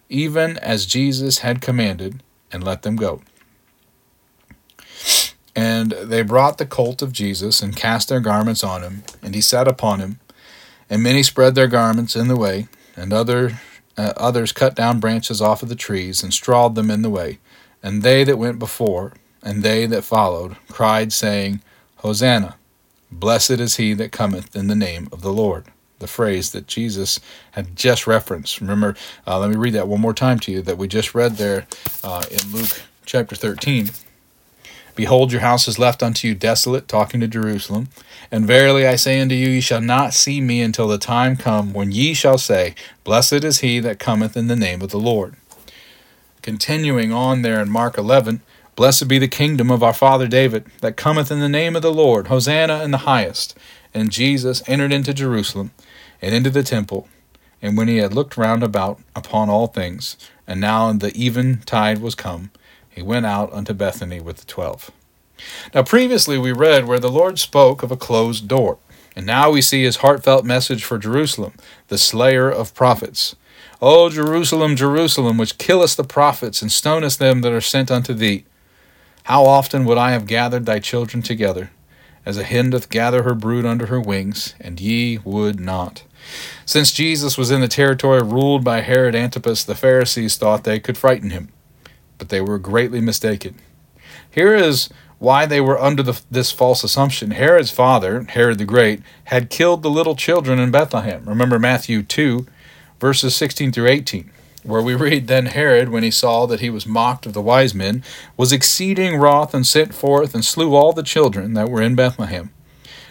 Even 0.09 0.57
as 0.59 0.85
Jesus 0.85 1.39
had 1.39 1.61
commanded, 1.61 2.23
and 2.51 2.63
let 2.63 2.83
them 2.83 2.95
go. 2.95 3.21
And 5.55 5.91
they 5.91 6.21
brought 6.21 6.57
the 6.57 6.65
colt 6.65 7.01
of 7.01 7.11
Jesus, 7.11 7.61
and 7.61 7.75
cast 7.75 8.07
their 8.07 8.21
garments 8.21 8.63
on 8.63 8.83
him, 8.83 9.03
and 9.21 9.35
he 9.35 9.41
sat 9.41 9.67
upon 9.67 9.99
him. 9.99 10.19
And 10.91 11.01
many 11.01 11.23
spread 11.23 11.55
their 11.55 11.67
garments 11.67 12.17
in 12.17 12.27
the 12.27 12.35
way, 12.35 12.67
and 12.97 13.13
other, 13.13 13.61
uh, 13.97 14.11
others 14.17 14.51
cut 14.51 14.75
down 14.75 14.99
branches 14.99 15.41
off 15.41 15.63
of 15.63 15.69
the 15.69 15.75
trees, 15.75 16.21
and 16.21 16.33
strawed 16.33 16.75
them 16.75 16.91
in 16.91 17.01
the 17.01 17.09
way. 17.09 17.39
And 17.81 18.03
they 18.03 18.25
that 18.25 18.37
went 18.37 18.59
before, 18.59 19.13
and 19.41 19.63
they 19.63 19.85
that 19.85 20.03
followed 20.03 20.57
cried, 20.67 21.13
saying, 21.13 21.61
Hosanna! 21.99 22.57
Blessed 23.09 23.51
is 23.51 23.77
he 23.77 23.93
that 23.93 24.11
cometh 24.11 24.53
in 24.53 24.67
the 24.67 24.75
name 24.75 25.07
of 25.13 25.21
the 25.21 25.31
Lord. 25.31 25.65
The 25.99 26.07
phrase 26.07 26.51
that 26.51 26.67
Jesus 26.67 27.21
had 27.51 27.75
just 27.75 28.05
referenced. 28.05 28.59
Remember, 28.59 28.95
uh, 29.25 29.39
let 29.39 29.49
me 29.49 29.55
read 29.55 29.73
that 29.73 29.87
one 29.87 30.01
more 30.01 30.13
time 30.13 30.39
to 30.39 30.51
you 30.51 30.61
that 30.63 30.77
we 30.77 30.89
just 30.89 31.15
read 31.15 31.37
there 31.37 31.67
uh, 32.03 32.23
in 32.29 32.51
Luke 32.51 32.81
chapter 33.05 33.35
13. 33.35 33.91
Behold, 34.95 35.31
your 35.31 35.41
house 35.41 35.67
is 35.67 35.79
left 35.79 36.03
unto 36.03 36.27
you 36.27 36.35
desolate, 36.35 36.87
talking 36.87 37.19
to 37.21 37.27
Jerusalem. 37.27 37.89
And 38.31 38.45
verily 38.45 38.85
I 38.85 38.95
say 38.95 39.19
unto 39.19 39.35
you, 39.35 39.49
ye 39.49 39.61
shall 39.61 39.81
not 39.81 40.13
see 40.13 40.41
me 40.41 40.61
until 40.61 40.87
the 40.87 40.97
time 40.97 41.35
come 41.35 41.73
when 41.73 41.91
ye 41.91 42.13
shall 42.13 42.37
say, 42.37 42.75
Blessed 43.03 43.43
is 43.43 43.59
he 43.59 43.79
that 43.79 43.99
cometh 43.99 44.37
in 44.37 44.47
the 44.47 44.55
name 44.55 44.81
of 44.81 44.89
the 44.89 44.99
Lord. 44.99 45.35
Continuing 46.41 47.11
on 47.11 47.41
there 47.41 47.61
in 47.61 47.69
Mark 47.69 47.97
11, 47.97 48.41
Blessed 48.75 49.07
be 49.07 49.19
the 49.19 49.27
kingdom 49.27 49.69
of 49.69 49.83
our 49.83 49.93
father 49.93 50.27
David, 50.27 50.65
that 50.79 50.97
cometh 50.97 51.31
in 51.31 51.39
the 51.39 51.49
name 51.49 51.75
of 51.75 51.81
the 51.81 51.93
Lord. 51.93 52.27
Hosanna 52.27 52.83
in 52.83 52.91
the 52.91 52.99
highest. 52.99 53.55
And 53.93 54.11
Jesus 54.11 54.63
entered 54.67 54.93
into 54.93 55.13
Jerusalem, 55.13 55.71
and 56.21 56.33
into 56.33 56.49
the 56.49 56.63
temple. 56.63 57.07
And 57.61 57.77
when 57.77 57.87
he 57.87 57.97
had 57.97 58.13
looked 58.13 58.37
round 58.37 58.63
about 58.63 58.99
upon 59.15 59.49
all 59.49 59.67
things, 59.67 60.17
and 60.47 60.59
now 60.59 60.91
the 60.93 61.15
eventide 61.15 61.99
was 61.99 62.15
come, 62.15 62.51
he 62.91 63.01
went 63.01 63.25
out 63.25 63.51
unto 63.53 63.73
Bethany 63.73 64.19
with 64.19 64.37
the 64.37 64.45
twelve. 64.45 64.91
Now, 65.73 65.83
previously 65.83 66.37
we 66.37 66.51
read 66.51 66.85
where 66.85 66.99
the 66.99 67.09
Lord 67.09 67.39
spoke 67.39 67.81
of 67.81 67.91
a 67.91 67.97
closed 67.97 68.47
door, 68.47 68.77
and 69.15 69.25
now 69.25 69.49
we 69.49 69.61
see 69.61 69.83
his 69.83 69.97
heartfelt 69.97 70.45
message 70.45 70.83
for 70.83 70.97
Jerusalem, 70.97 71.53
the 71.87 71.97
slayer 71.97 72.49
of 72.49 72.75
prophets. 72.75 73.35
O 73.81 74.09
Jerusalem, 74.09 74.75
Jerusalem, 74.75 75.37
which 75.37 75.57
killest 75.57 75.97
the 75.97 76.03
prophets 76.03 76.61
and 76.61 76.71
stonest 76.71 77.17
them 77.17 77.41
that 77.41 77.51
are 77.51 77.61
sent 77.61 77.89
unto 77.89 78.13
thee. 78.13 78.45
How 79.23 79.45
often 79.45 79.85
would 79.85 79.97
I 79.97 80.11
have 80.11 80.27
gathered 80.27 80.65
thy 80.65 80.79
children 80.79 81.23
together, 81.23 81.71
as 82.25 82.37
a 82.37 82.43
hen 82.43 82.69
doth 82.69 82.89
gather 82.89 83.23
her 83.23 83.33
brood 83.33 83.65
under 83.65 83.87
her 83.87 83.99
wings, 83.99 84.53
and 84.59 84.79
ye 84.79 85.17
would 85.23 85.59
not. 85.59 86.03
Since 86.65 86.91
Jesus 86.91 87.37
was 87.37 87.49
in 87.49 87.61
the 87.61 87.67
territory 87.67 88.21
ruled 88.21 88.63
by 88.63 88.81
Herod 88.81 89.15
Antipas, 89.15 89.63
the 89.63 89.73
Pharisees 89.73 90.37
thought 90.37 90.63
they 90.63 90.79
could 90.79 90.97
frighten 90.97 91.31
him, 91.31 91.49
but 92.21 92.29
they 92.29 92.39
were 92.39 92.59
greatly 92.59 93.01
mistaken. 93.01 93.55
Here 94.29 94.53
is 94.53 94.89
why 95.17 95.47
they 95.47 95.59
were 95.59 95.81
under 95.81 96.03
the, 96.03 96.21
this 96.29 96.51
false 96.51 96.83
assumption. 96.83 97.31
Herod's 97.31 97.71
father, 97.71 98.21
Herod 98.29 98.59
the 98.59 98.65
Great, 98.65 99.01
had 99.23 99.49
killed 99.49 99.81
the 99.81 99.89
little 99.89 100.15
children 100.15 100.59
in 100.59 100.69
Bethlehem. 100.69 101.23
Remember 101.25 101.57
Matthew 101.57 102.03
2, 102.03 102.45
verses 102.99 103.35
16 103.35 103.71
through 103.71 103.87
18, 103.87 104.29
where 104.61 104.83
we 104.83 104.93
read 104.93 105.25
Then 105.25 105.47
Herod, 105.47 105.89
when 105.89 106.03
he 106.03 106.11
saw 106.11 106.45
that 106.45 106.59
he 106.59 106.69
was 106.69 106.85
mocked 106.85 107.25
of 107.25 107.33
the 107.33 107.41
wise 107.41 107.73
men, 107.73 108.03
was 108.37 108.51
exceeding 108.51 109.17
wroth, 109.17 109.55
and 109.55 109.65
sent 109.65 109.95
forth 109.95 110.35
and 110.35 110.45
slew 110.45 110.75
all 110.75 110.93
the 110.93 111.01
children 111.01 111.55
that 111.55 111.71
were 111.71 111.81
in 111.81 111.95
Bethlehem, 111.95 112.53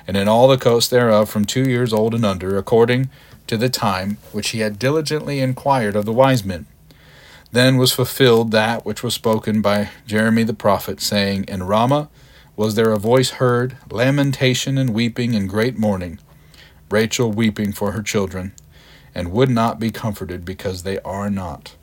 and 0.07 0.17
in 0.17 0.29
all 0.29 0.47
the 0.47 0.57
coast 0.57 0.89
thereof 0.93 1.29
from 1.29 1.45
two 1.45 1.69
years 1.69 1.93
old 1.93 2.15
and 2.15 2.25
under, 2.25 2.57
according 2.57 3.11
to 3.49 3.57
the 3.57 3.69
time 3.69 4.19
which 4.31 4.51
he 4.51 4.61
had 4.61 4.79
diligently 4.79 5.41
inquired 5.41 5.97
of 5.97 6.05
the 6.05 6.13
wise 6.13 6.45
men. 6.45 6.67
Then 7.53 7.77
was 7.77 7.93
fulfilled 7.93 8.53
that 8.53 8.85
which 8.85 9.03
was 9.03 9.15
spoken 9.15 9.61
by 9.61 9.91
Jeremy 10.07 10.45
the 10.45 10.55
prophet, 10.55 11.01
saying, 11.01 11.45
In 11.45 11.65
Ramah 11.65 12.09
was 12.57 12.75
there 12.75 12.93
a 12.93 12.99
voice 12.99 13.31
heard, 13.31 13.77
lamentation 13.91 14.79
and 14.79 14.95
weeping 14.95 15.35
and 15.35 15.49
great 15.49 15.77
mourning, 15.77 16.21
Rachel 16.91 17.33
weeping 17.33 17.73
for 17.73 17.93
her 17.93 18.03
children 18.03 18.53
and 19.15 19.33
would 19.33 19.51
not 19.51 19.81
be 19.81 19.91
comforted 19.91 20.45
because 20.45 20.83
they 20.83 20.99
are 21.01 21.31
not. 21.31 21.75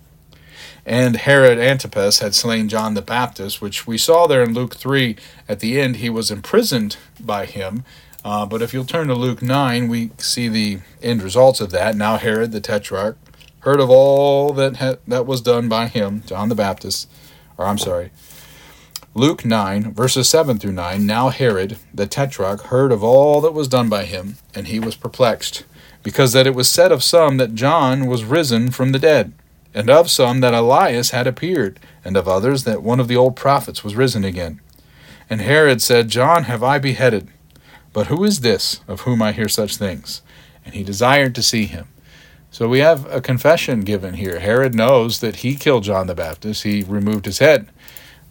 And 0.86 1.18
Herod 1.18 1.60
Antipas 1.60 2.20
had 2.20 2.34
slain 2.34 2.70
John 2.70 2.94
the 2.94 3.02
Baptist, 3.02 3.62
which 3.62 3.86
we 3.86 3.98
saw 3.98 4.26
there 4.26 4.42
in 4.42 4.54
Luke 4.54 4.76
3. 4.76 5.18
At 5.50 5.60
the 5.60 5.80
end, 5.80 5.98
he 5.98 6.10
was 6.10 6.32
imprisoned 6.32 6.96
by 7.20 7.46
him. 7.46 7.84
Uh, 8.24 8.46
but 8.46 8.62
if 8.62 8.74
you'll 8.74 8.86
turn 8.86 9.08
to 9.08 9.14
Luke 9.14 9.42
9, 9.42 9.90
we 9.90 10.12
see 10.18 10.48
the 10.48 10.80
end 11.02 11.22
results 11.22 11.60
of 11.60 11.72
that. 11.72 11.96
Now 11.96 12.18
Herod 12.18 12.54
the 12.54 12.62
Tetrarch 12.62 13.18
heard 13.68 13.82
of 13.82 13.90
all 13.90 14.54
that 14.54 14.78
ha- 14.78 14.96
that 15.06 15.26
was 15.26 15.42
done 15.42 15.68
by 15.68 15.88
him, 15.88 16.24
John 16.26 16.48
the 16.48 16.56
Baptist, 16.56 17.12
or 17.58 17.66
I'm 17.66 17.78
sorry, 17.78 18.12
Luke 19.14 19.44
9, 19.44 19.94
verses 19.94 20.30
7 20.30 20.58
through 20.58 20.72
9. 20.72 21.06
Now 21.06 21.28
Herod 21.28 21.76
the 21.94 22.08
Tetrarch 22.08 22.62
heard 22.68 22.94
of 22.94 23.04
all 23.04 23.42
that 23.42 23.52
was 23.54 23.68
done 23.68 23.90
by 23.90 24.06
him, 24.06 24.38
and 24.56 24.68
he 24.68 24.80
was 24.80 24.96
perplexed 24.96 25.66
because 26.02 26.32
that 26.32 26.48
it 26.48 26.56
was 26.56 26.70
said 26.70 26.94
of 26.94 27.04
some 27.04 27.36
that 27.38 27.56
John 27.56 28.06
was 28.08 28.24
risen 28.24 28.72
from 28.72 28.94
the 28.94 29.00
dead, 29.00 29.34
and 29.74 29.90
of 29.90 30.10
some 30.10 30.40
that 30.40 30.54
Elias 30.54 31.10
had 31.10 31.28
appeared, 31.28 31.78
and 32.06 32.16
of 32.16 32.26
others 32.26 32.64
that 32.64 32.82
one 32.82 33.02
of 33.02 33.10
the 33.10 33.18
old 33.18 33.36
prophets 33.36 33.84
was 33.84 33.98
risen 33.98 34.24
again. 34.24 34.62
And 35.30 35.42
Herod 35.42 35.82
said, 35.82 36.08
John 36.08 36.46
have 36.46 36.64
I 36.64 36.80
beheaded, 36.80 37.28
but 37.92 38.08
who 38.08 38.24
is 38.24 38.40
this 38.40 38.80
of 38.88 39.02
whom 39.02 39.22
I 39.22 39.34
hear 39.34 39.50
such 39.50 39.76
things? 39.76 40.22
And 40.64 40.74
he 40.74 40.84
desired 40.86 41.36
to 41.36 41.44
see 41.44 41.66
him. 41.66 41.90
So 42.58 42.68
we 42.68 42.80
have 42.80 43.06
a 43.14 43.22
confession 43.22 43.82
given 43.82 44.16
here. 44.16 44.40
Herod 44.40 44.74
knows 44.74 45.20
that 45.20 45.38
he 45.38 45.54
killed 45.54 45.84
John 45.84 46.08
the 46.08 46.16
Baptist, 46.16 46.64
he 46.64 46.82
removed 46.82 47.26
his 47.26 47.38
head. 47.38 47.70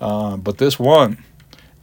Uh, 0.00 0.36
but 0.36 0.58
this 0.58 0.80
one, 0.80 1.22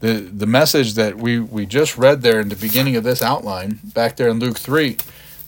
the, 0.01 0.15
the 0.15 0.45
message 0.45 0.95
that 0.95 1.17
we, 1.17 1.39
we 1.39 1.65
just 1.65 1.97
read 1.97 2.21
there 2.21 2.41
in 2.41 2.49
the 2.49 2.57
beginning 2.57 2.97
of 2.97 3.05
this 3.05 3.21
outline, 3.21 3.79
back 3.81 4.17
there 4.17 4.27
in 4.27 4.39
Luke 4.39 4.57
3, 4.57 4.97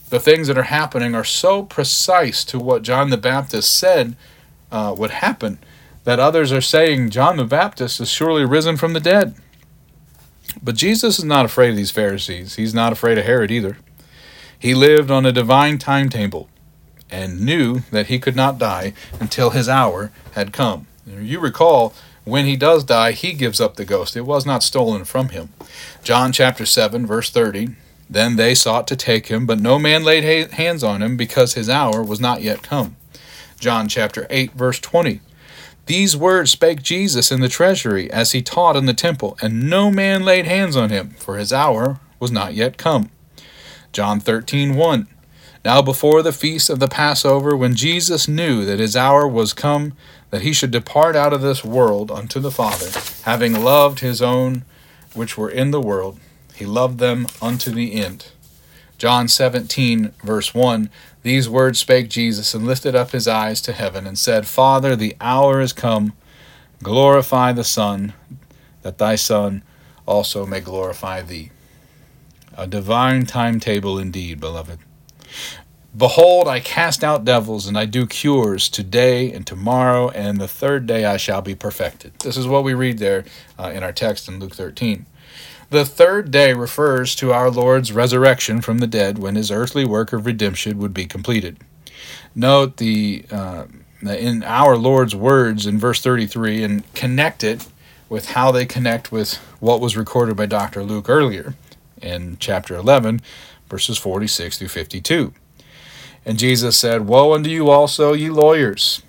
the 0.09 0.21
things 0.21 0.47
that 0.47 0.57
are 0.57 0.63
happening 0.63 1.13
are 1.15 1.25
so 1.25 1.63
precise 1.63 2.45
to 2.45 2.59
what 2.59 2.81
John 2.81 3.09
the 3.09 3.17
Baptist 3.17 3.77
said 3.77 4.15
uh, 4.71 4.95
would 4.97 5.11
happen 5.11 5.59
that 6.05 6.21
others 6.21 6.53
are 6.53 6.61
saying 6.61 7.09
John 7.09 7.35
the 7.35 7.43
Baptist 7.43 7.99
is 7.99 8.09
surely 8.09 8.45
risen 8.45 8.77
from 8.77 8.93
the 8.93 9.01
dead. 9.01 9.35
But 10.63 10.75
Jesus 10.75 11.19
is 11.19 11.25
not 11.25 11.43
afraid 11.43 11.71
of 11.71 11.75
these 11.75 11.91
Pharisees. 11.91 12.55
He's 12.55 12.73
not 12.73 12.93
afraid 12.93 13.17
of 13.17 13.25
Herod 13.25 13.51
either. 13.51 13.79
He 14.57 14.73
lived 14.73 15.11
on 15.11 15.25
a 15.25 15.33
divine 15.33 15.77
timetable 15.77 16.47
and 17.09 17.41
knew 17.41 17.81
that 17.91 18.07
he 18.07 18.19
could 18.19 18.35
not 18.35 18.57
die 18.57 18.93
until 19.19 19.51
his 19.51 19.69
hour 19.69 20.11
had 20.33 20.53
come. 20.53 20.87
You 21.07 21.39
recall 21.39 21.93
when 22.23 22.45
he 22.45 22.55
does 22.55 22.83
die, 22.83 23.11
he 23.11 23.33
gives 23.33 23.61
up 23.61 23.75
the 23.75 23.85
ghost. 23.85 24.17
It 24.17 24.21
was 24.21 24.45
not 24.45 24.63
stolen 24.63 25.05
from 25.05 25.29
him. 25.29 25.49
John 26.03 26.31
chapter 26.31 26.65
7, 26.65 27.05
verse 27.05 27.29
30 27.29 27.75
then 28.09 28.35
they 28.35 28.53
sought 28.53 28.87
to 28.87 28.95
take 28.95 29.27
him, 29.27 29.45
but 29.45 29.59
no 29.59 29.79
man 29.79 30.03
laid 30.03 30.23
hands 30.53 30.83
on 30.83 31.01
him 31.01 31.17
because 31.17 31.53
his 31.53 31.69
hour 31.69 32.03
was 32.03 32.19
not 32.19 32.41
yet 32.41 32.61
come. 32.61 32.95
John 33.59 33.87
chapter 33.87 34.27
8 34.29 34.53
verse 34.53 34.79
20. 34.79 35.21
These 35.87 36.17
words 36.17 36.51
spake 36.51 36.81
Jesus 36.81 37.31
in 37.31 37.41
the 37.41 37.49
treasury 37.49 38.09
as 38.11 38.31
he 38.31 38.41
taught 38.41 38.75
in 38.75 38.85
the 38.85 38.93
temple, 38.93 39.37
and 39.41 39.69
no 39.69 39.91
man 39.91 40.23
laid 40.23 40.45
hands 40.45 40.75
on 40.75 40.89
him, 40.89 41.11
for 41.11 41.37
his 41.37 41.53
hour 41.53 41.99
was 42.19 42.31
not 42.31 42.53
yet 42.53 42.77
come. 42.77 43.11
John 43.91 44.19
13 44.19 44.75
1. 44.75 45.07
Now 45.65 45.81
before 45.81 46.21
the 46.21 46.31
feast 46.31 46.69
of 46.69 46.77
the 46.77 46.87
Passover, 46.87 47.57
when 47.57 47.73
Jesus 47.73 48.27
knew 48.27 48.65
that 48.65 48.77
his 48.77 48.95
hour 48.95 49.27
was 49.27 49.51
come, 49.51 49.93
that 50.29 50.43
he 50.43 50.53
should 50.53 50.69
depart 50.69 51.15
out 51.15 51.33
of 51.33 51.41
this 51.41 51.65
world 51.65 52.11
unto 52.11 52.39
the 52.39 52.51
Father, 52.51 52.91
having 53.23 53.63
loved 53.63 53.99
his 53.99 54.21
own 54.21 54.63
which 55.15 55.39
were 55.39 55.49
in 55.49 55.71
the 55.71 55.81
world, 55.81 56.19
he 56.53 56.67
loved 56.67 56.99
them 56.99 57.25
unto 57.41 57.71
the 57.71 57.95
end. 57.95 58.27
John 58.99 59.27
17, 59.27 60.13
verse 60.23 60.53
1 60.53 60.87
These 61.23 61.49
words 61.49 61.79
spake 61.79 62.09
Jesus, 62.09 62.53
and 62.53 62.67
lifted 62.67 62.95
up 62.95 63.09
his 63.09 63.27
eyes 63.27 63.59
to 63.61 63.73
heaven, 63.73 64.05
and 64.05 64.19
said, 64.19 64.45
Father, 64.45 64.95
the 64.95 65.15
hour 65.19 65.61
is 65.61 65.73
come. 65.73 66.13
Glorify 66.83 67.53
the 67.53 67.63
Son, 67.63 68.13
that 68.83 68.99
thy 68.99 69.15
Son 69.15 69.63
also 70.05 70.45
may 70.45 70.59
glorify 70.59 71.23
thee. 71.23 71.49
A 72.55 72.67
divine 72.67 73.25
timetable 73.25 73.97
indeed, 73.97 74.39
beloved. 74.39 74.77
Behold, 75.95 76.47
I 76.47 76.59
cast 76.59 77.03
out 77.03 77.23
devils, 77.23 77.67
and 77.67 77.77
I 77.77 77.85
do 77.85 78.05
cures 78.05 78.67
today 78.67 79.31
and 79.31 79.47
tomorrow, 79.47 80.09
and 80.09 80.39
the 80.39 80.47
third 80.47 80.85
day 80.87 81.05
I 81.05 81.15
shall 81.15 81.41
be 81.41 81.55
perfected. 81.55 82.19
This 82.19 82.35
is 82.35 82.47
what 82.47 82.65
we 82.65 82.73
read 82.73 82.97
there 82.97 83.23
uh, 83.57 83.71
in 83.73 83.81
our 83.81 83.93
text 83.93 84.27
in 84.27 84.39
Luke 84.39 84.53
13. 84.53 85.05
The 85.69 85.85
third 85.85 86.31
day 86.31 86.53
refers 86.53 87.15
to 87.15 87.31
our 87.31 87.49
Lord's 87.49 87.91
resurrection 87.91 88.61
from 88.61 88.79
the 88.79 88.87
dead 88.87 89.19
when 89.19 89.35
his 89.35 89.51
earthly 89.51 89.85
work 89.85 90.11
of 90.11 90.25
redemption 90.25 90.77
would 90.79 90.93
be 90.93 91.05
completed. 91.05 91.59
Note 92.35 92.77
the 92.77 93.25
uh, 93.31 93.65
in 94.01 94.43
our 94.43 94.77
Lord's 94.77 95.15
words 95.15 95.65
in 95.65 95.79
verse 95.79 96.01
33 96.01 96.63
and 96.63 96.93
connect 96.93 97.43
it 97.43 97.67
with 98.09 98.31
how 98.31 98.51
they 98.51 98.65
connect 98.65 99.11
with 99.11 99.35
what 99.59 99.81
was 99.81 99.97
recorded 99.97 100.37
by 100.37 100.45
Dr. 100.45 100.83
Luke 100.83 101.09
earlier 101.09 101.55
in 102.01 102.37
chapter 102.39 102.75
11, 102.75 103.21
verses 103.69 103.97
46 103.97 104.57
through 104.57 104.67
52. 104.67 105.33
And 106.25 106.39
Jesus 106.39 106.77
said, 106.77 107.07
Woe 107.07 107.33
unto 107.33 107.49
you 107.49 107.69
also, 107.69 108.13
ye 108.13 108.29
lawyers! 108.29 109.01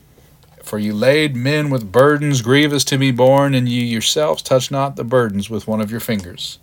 For 0.62 0.79
ye 0.79 0.90
laid 0.90 1.37
men 1.37 1.71
with 1.71 1.92
burdens 1.92 2.42
grievous 2.42 2.83
to 2.85 2.99
be 2.99 3.12
borne, 3.12 3.55
and 3.55 3.69
ye 3.69 3.85
yourselves 3.85 4.42
touch 4.42 4.71
not 4.71 4.97
the 4.97 5.05
burdens 5.05 5.49
with 5.49 5.69
one 5.69 5.81
of 5.81 5.92
your 5.92 6.01
fingers. 6.01 6.59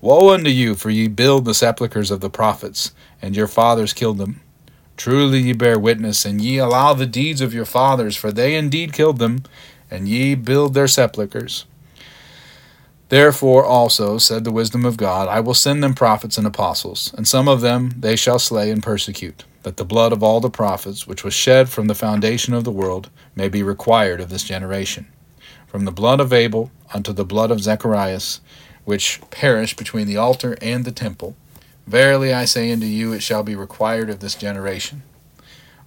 Woe 0.00 0.34
unto 0.34 0.50
you, 0.50 0.74
for 0.74 0.90
ye 0.90 1.06
build 1.06 1.44
the 1.44 1.54
sepulchres 1.54 2.10
of 2.10 2.20
the 2.20 2.28
prophets, 2.28 2.92
and 3.22 3.36
your 3.36 3.46
fathers 3.46 3.92
killed 3.92 4.18
them. 4.18 4.40
Truly 4.96 5.40
ye 5.40 5.52
bear 5.52 5.78
witness, 5.78 6.24
and 6.24 6.40
ye 6.40 6.58
allow 6.58 6.94
the 6.94 7.06
deeds 7.06 7.40
of 7.40 7.54
your 7.54 7.64
fathers, 7.64 8.16
for 8.16 8.32
they 8.32 8.56
indeed 8.56 8.92
killed 8.92 9.18
them, 9.18 9.44
and 9.90 10.08
ye 10.08 10.34
build 10.34 10.74
their 10.74 10.88
sepulchres. 10.88 11.64
Therefore 13.08 13.64
also, 13.64 14.18
said 14.18 14.44
the 14.44 14.50
wisdom 14.50 14.84
of 14.84 14.96
God, 14.96 15.28
I 15.28 15.40
will 15.40 15.54
send 15.54 15.82
them 15.82 15.94
prophets 15.94 16.38
and 16.38 16.46
apostles, 16.46 17.14
and 17.16 17.28
some 17.28 17.48
of 17.48 17.60
them 17.60 17.92
they 17.98 18.16
shall 18.16 18.38
slay 18.38 18.70
and 18.70 18.82
persecute 18.82 19.44
that 19.64 19.76
the 19.78 19.84
blood 19.84 20.12
of 20.12 20.22
all 20.22 20.40
the 20.40 20.50
prophets, 20.50 21.06
which 21.06 21.24
was 21.24 21.34
shed 21.34 21.68
from 21.68 21.86
the 21.86 21.94
foundation 21.94 22.54
of 22.54 22.64
the 22.64 22.70
world, 22.70 23.10
may 23.34 23.48
be 23.48 23.62
required 23.62 24.20
of 24.20 24.28
this 24.28 24.44
generation. 24.44 25.06
From 25.66 25.86
the 25.86 25.92
blood 25.92 26.20
of 26.20 26.32
Abel 26.32 26.70
unto 26.92 27.12
the 27.12 27.24
blood 27.24 27.50
of 27.50 27.62
Zacharias, 27.62 28.40
which 28.84 29.20
perished 29.30 29.76
between 29.76 30.06
the 30.06 30.18
altar 30.18 30.56
and 30.62 30.84
the 30.84 30.92
temple, 30.92 31.34
verily 31.86 32.32
I 32.32 32.44
say 32.44 32.70
unto 32.72 32.86
you, 32.86 33.12
it 33.12 33.22
shall 33.22 33.42
be 33.42 33.56
required 33.56 34.10
of 34.10 34.20
this 34.20 34.34
generation. 34.34 35.02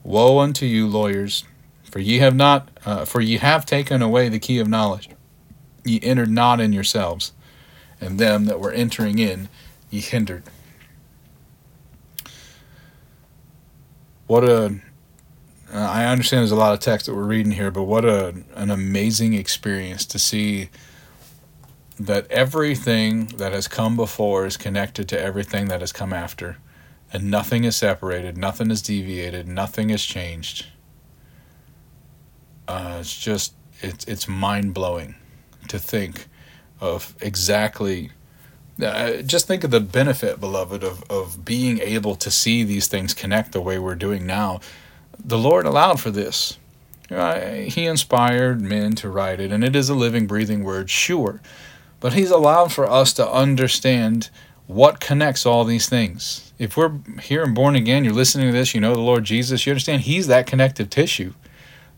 Woe 0.04 0.40
unto 0.40 0.66
you, 0.66 0.88
lawyers, 0.88 1.44
for 1.84 2.00
ye 2.00 2.18
have 2.18 2.36
not, 2.36 2.70
uh, 2.86 3.06
for 3.06 3.22
ye 3.22 3.38
have 3.38 3.66
taken 3.66 4.02
away 4.02 4.28
the 4.28 4.40
key 4.40 4.60
of 4.60 4.68
knowledge. 4.68 5.10
Ye 5.88 6.00
entered 6.04 6.30
not 6.32 6.62
in 6.62 6.74
yourselves, 6.74 7.34
and 8.02 8.20
them 8.20 8.46
that 8.46 8.60
were 8.60 8.72
entering 8.72 9.20
in 9.20 9.50
ye 9.92 10.02
hindered. 10.02 10.44
what 14.28 14.44
a 14.44 14.80
uh, 15.74 15.78
understand 15.78 16.42
there's 16.42 16.52
a 16.52 16.56
lot 16.56 16.74
of 16.74 16.80
text 16.80 17.08
that 17.08 17.16
we're 17.16 17.24
reading 17.24 17.54
here, 17.54 17.72
but 17.72 17.84
what 17.84 18.06
a 18.06 18.44
an 18.56 18.72
amazing 18.72 19.34
experience 19.34 20.06
to 20.06 20.20
see 20.20 20.70
that 22.00 22.30
everything 22.32 23.28
that 23.38 23.54
has 23.54 23.68
come 23.68 23.96
before 23.98 24.46
is 24.46 24.58
connected 24.58 25.10
to 25.10 25.20
everything 25.22 25.68
that 25.68 25.82
has 25.82 25.92
come 25.94 26.14
after, 26.14 26.58
and 27.14 27.32
nothing 27.32 27.64
is 27.66 27.76
separated, 27.76 28.38
nothing 28.38 28.72
is 28.72 28.82
deviated, 28.82 29.48
nothing 29.48 29.90
has 29.90 30.04
changed. 30.04 30.68
uh, 32.68 32.98
it's 33.00 33.18
just 33.18 33.54
it's 33.82 34.06
it's 34.06 34.28
mind 34.28 34.74
blowing 34.74 35.16
to 35.70 35.80
think 35.80 36.28
of 36.80 37.16
exactly. 37.22 38.12
Uh, 38.82 39.24
just 39.24 39.48
think 39.48 39.64
of 39.64 39.72
the 39.72 39.80
benefit, 39.80 40.40
beloved, 40.40 40.84
of, 40.84 41.04
of 41.10 41.44
being 41.44 41.80
able 41.80 42.16
to 42.16 42.30
see 42.30 42.64
these 42.64 42.88
things 42.88 43.14
connect 43.14 43.52
the 43.52 43.62
way 43.62 43.80
we're 43.80 43.96
doing 43.96 44.26
now. 44.26 44.60
The 45.24 45.38
Lord 45.38 45.66
allowed 45.66 46.00
for 46.00 46.12
this. 46.12 46.60
Uh, 47.10 47.40
he 47.40 47.86
inspired 47.86 48.62
men 48.62 48.94
to 48.96 49.10
write 49.10 49.40
it, 49.40 49.52
and 49.52 49.64
it 49.64 49.76
is 49.76 49.90
a 49.90 49.96
living, 49.96 50.28
breathing 50.28 50.64
word, 50.64 50.90
sure. 50.90 51.42
But 52.00 52.14
He's 52.14 52.32
allowed 52.32 52.72
for 52.74 52.90
us 52.90 53.14
to 53.14 53.30
understand 53.30 54.30
what 54.68 55.00
connects 55.00 55.46
all 55.46 55.64
these 55.64 55.88
things. 55.88 56.52
If 56.60 56.76
we're 56.76 57.00
here 57.22 57.44
and 57.44 57.56
born 57.56 57.76
again, 57.76 58.04
you're 58.04 58.14
listening 58.14 58.48
to 58.48 58.58
this, 58.58 58.76
you 58.76 58.82
know 58.82 58.94
the 58.94 59.00
Lord 59.00 59.24
Jesus, 59.24 59.66
you 59.66 59.72
understand 59.72 60.04
He's 60.04 60.28
that 60.28 60.48
connective 60.48 60.90
tissue 60.90 61.34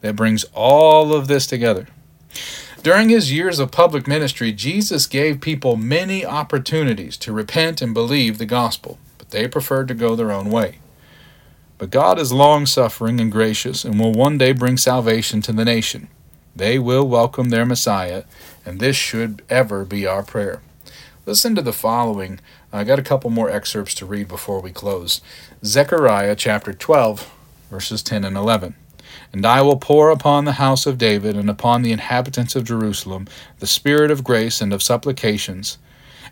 that 0.01 0.15
brings 0.15 0.45
all 0.53 1.13
of 1.13 1.27
this 1.27 1.47
together. 1.47 1.87
During 2.81 3.09
his 3.09 3.29
years 3.29 3.59
of 3.59 3.71
public 3.71 4.07
ministry, 4.07 4.53
Jesus 4.53 5.05
gave 5.05 5.41
people 5.41 5.75
many 5.75 6.25
opportunities 6.25 7.17
to 7.17 7.33
repent 7.33 7.81
and 7.81 7.93
believe 7.93 8.37
the 8.37 8.45
gospel, 8.45 8.97
but 9.17 9.31
they 9.31 9.49
preferred 9.49 9.89
to 9.89 9.93
go 9.93 10.15
their 10.15 10.31
own 10.31 10.49
way. 10.49 10.79
But 11.77 11.89
God 11.89 12.17
is 12.17 12.31
long 12.31 12.65
suffering 12.65 13.19
and 13.19 13.29
gracious 13.29 13.83
and 13.83 13.99
will 13.99 14.13
one 14.13 14.37
day 14.37 14.53
bring 14.53 14.77
salvation 14.77 15.41
to 15.41 15.51
the 15.51 15.65
nation. 15.65 16.07
They 16.55 16.79
will 16.79 17.05
welcome 17.05 17.49
their 17.49 17.65
Messiah, 17.65 18.23
and 18.65 18.79
this 18.79 18.95
should 18.95 19.41
ever 19.49 19.83
be 19.83 20.07
our 20.07 20.23
prayer. 20.23 20.61
Listen 21.25 21.55
to 21.55 21.61
the 21.61 21.73
following. 21.73 22.39
I 22.71 22.85
got 22.85 22.97
a 22.97 23.03
couple 23.03 23.29
more 23.29 23.49
excerpts 23.49 23.93
to 23.95 24.05
read 24.05 24.29
before 24.29 24.61
we 24.61 24.71
close. 24.71 25.19
Zechariah 25.65 26.35
chapter 26.35 26.71
12, 26.71 27.29
verses 27.69 28.01
10 28.01 28.23
and 28.23 28.37
11. 28.37 28.75
And 29.31 29.45
I 29.45 29.61
will 29.61 29.77
pour 29.77 30.09
upon 30.09 30.45
the 30.45 30.53
house 30.53 30.85
of 30.85 30.97
David 30.97 31.35
and 31.35 31.49
upon 31.49 31.81
the 31.81 31.91
inhabitants 31.91 32.55
of 32.55 32.63
Jerusalem 32.63 33.27
the 33.59 33.67
spirit 33.67 34.11
of 34.11 34.23
grace 34.23 34.61
and 34.61 34.73
of 34.73 34.83
supplications. 34.83 35.77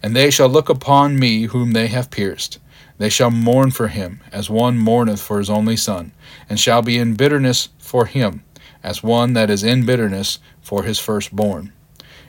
And 0.01 0.15
they 0.15 0.31
shall 0.31 0.49
look 0.49 0.69
upon 0.69 1.19
me 1.19 1.43
whom 1.43 1.71
they 1.71 1.87
have 1.87 2.11
pierced. 2.11 2.59
They 2.97 3.09
shall 3.09 3.29
mourn 3.29 3.71
for 3.71 3.89
him, 3.89 4.21
as 4.31 4.49
one 4.49 4.77
mourneth 4.77 5.21
for 5.21 5.37
his 5.37 5.49
only 5.49 5.77
son, 5.77 6.13
and 6.49 6.59
shall 6.59 6.81
be 6.81 6.97
in 6.97 7.13
bitterness 7.13 7.69
for 7.77 8.05
him, 8.05 8.43
as 8.83 9.03
one 9.03 9.33
that 9.33 9.49
is 9.51 9.63
in 9.63 9.85
bitterness 9.85 10.39
for 10.61 10.83
his 10.83 10.97
firstborn. 10.97 11.73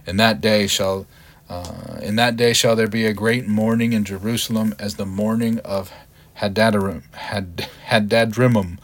In 0.07 0.19
that 0.19 0.41
day 0.41 0.67
shall 0.67 1.07
uh, 1.49 1.99
in 2.03 2.17
that 2.17 2.37
day 2.37 2.53
shall 2.53 2.77
there 2.77 2.89
be 2.89 3.07
a 3.07 3.15
great 3.15 3.47
mourning 3.47 3.95
in 3.95 4.05
Jerusalem, 4.05 4.75
as 4.79 4.97
the 4.97 5.07
mourning 5.07 5.59
of 5.61 5.91
Hadadrim, 6.37 7.03
Had, 7.15 7.69
Hadadrimum, 7.87 8.79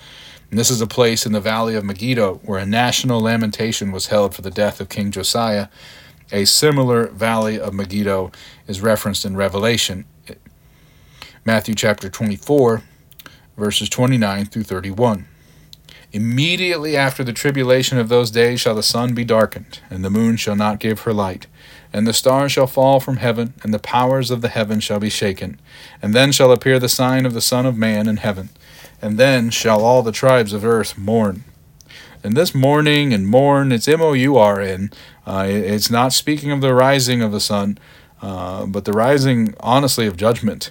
and 0.55 0.59
this 0.61 0.71
is 0.71 0.81
a 0.81 0.87
place 0.87 1.27
in 1.27 1.33
the 1.33 1.41
valley 1.41 1.75
of 1.75 1.83
Megiddo 1.83 2.37
where 2.45 2.61
a 2.61 2.65
national 2.65 3.21
lamentation 3.21 3.91
was 3.91 4.07
held 4.07 4.37
for 4.37 4.43
the 4.43 4.53
death 4.53 4.81
of 4.81 4.89
King 4.89 5.11
Josiah. 5.11 5.67
A 6.31 6.45
similar 6.45 7.09
valley 7.09 7.59
of 7.59 7.75
Megiddo 7.75 8.31
is 8.69 8.81
referenced 8.81 9.25
in 9.25 9.35
Revelation, 9.37 10.05
Matthew 11.45 11.75
chapter 11.75 12.09
24, 12.09 12.85
verses 13.57 13.89
29 13.89 14.45
through 14.45 14.63
31. 14.63 15.27
Immediately 16.13 16.97
after 16.97 17.25
the 17.25 17.33
tribulation 17.33 17.99
of 17.99 18.09
those 18.09 18.31
days 18.31 18.61
shall 18.61 18.77
the 18.77 18.83
sun 18.85 19.13
be 19.13 19.25
darkened, 19.25 19.81
and 19.91 20.05
the 20.05 20.09
moon 20.09 20.37
shall 20.37 20.55
not 20.55 20.79
give 20.79 21.01
her 21.01 21.13
light, 21.13 21.49
and 21.93 22.07
the 22.07 22.13
stars 22.13 22.53
shall 22.53 22.69
fall 22.69 23.01
from 23.01 23.17
heaven, 23.17 23.55
and 23.65 23.75
the 23.75 23.81
powers 23.81 24.31
of 24.31 24.41
the 24.41 24.51
heaven 24.51 24.79
shall 24.79 25.01
be 25.01 25.11
shaken. 25.11 25.61
And 26.01 26.15
then 26.15 26.31
shall 26.31 26.53
appear 26.53 26.79
the 26.79 26.89
sign 26.89 27.27
of 27.27 27.35
the 27.35 27.41
Son 27.41 27.67
of 27.67 27.77
Man 27.77 28.09
in 28.09 28.19
heaven 28.19 28.51
and 29.05 29.19
then 29.19 29.51
shall 29.51 29.85
all 29.85 30.03
the 30.03 30.11
tribes 30.11 30.55
of 30.55 30.65
earth 30.65 30.97
mourn. 30.97 31.45
And 32.23 32.35
this 32.35 32.55
mourning 32.55 33.13
and 33.13 33.29
mourn, 33.29 33.71
it's 33.71 33.87
M 33.87 34.01
O 34.01 34.15
U 34.15 34.39
R 34.39 34.63
N. 34.63 34.91
Uh, 35.27 35.45
it's 35.47 35.91
not 35.91 36.15
speaking 36.15 36.51
of 36.51 36.63
the 36.63 36.73
rising 36.73 37.21
of 37.21 37.31
the 37.31 37.39
sun, 37.39 37.77
uh, 38.23 38.65
but 38.65 38.87
the 38.87 38.95
rising, 38.95 39.55
honestly, 39.61 40.07
of 40.07 40.17
judgment. 40.17 40.71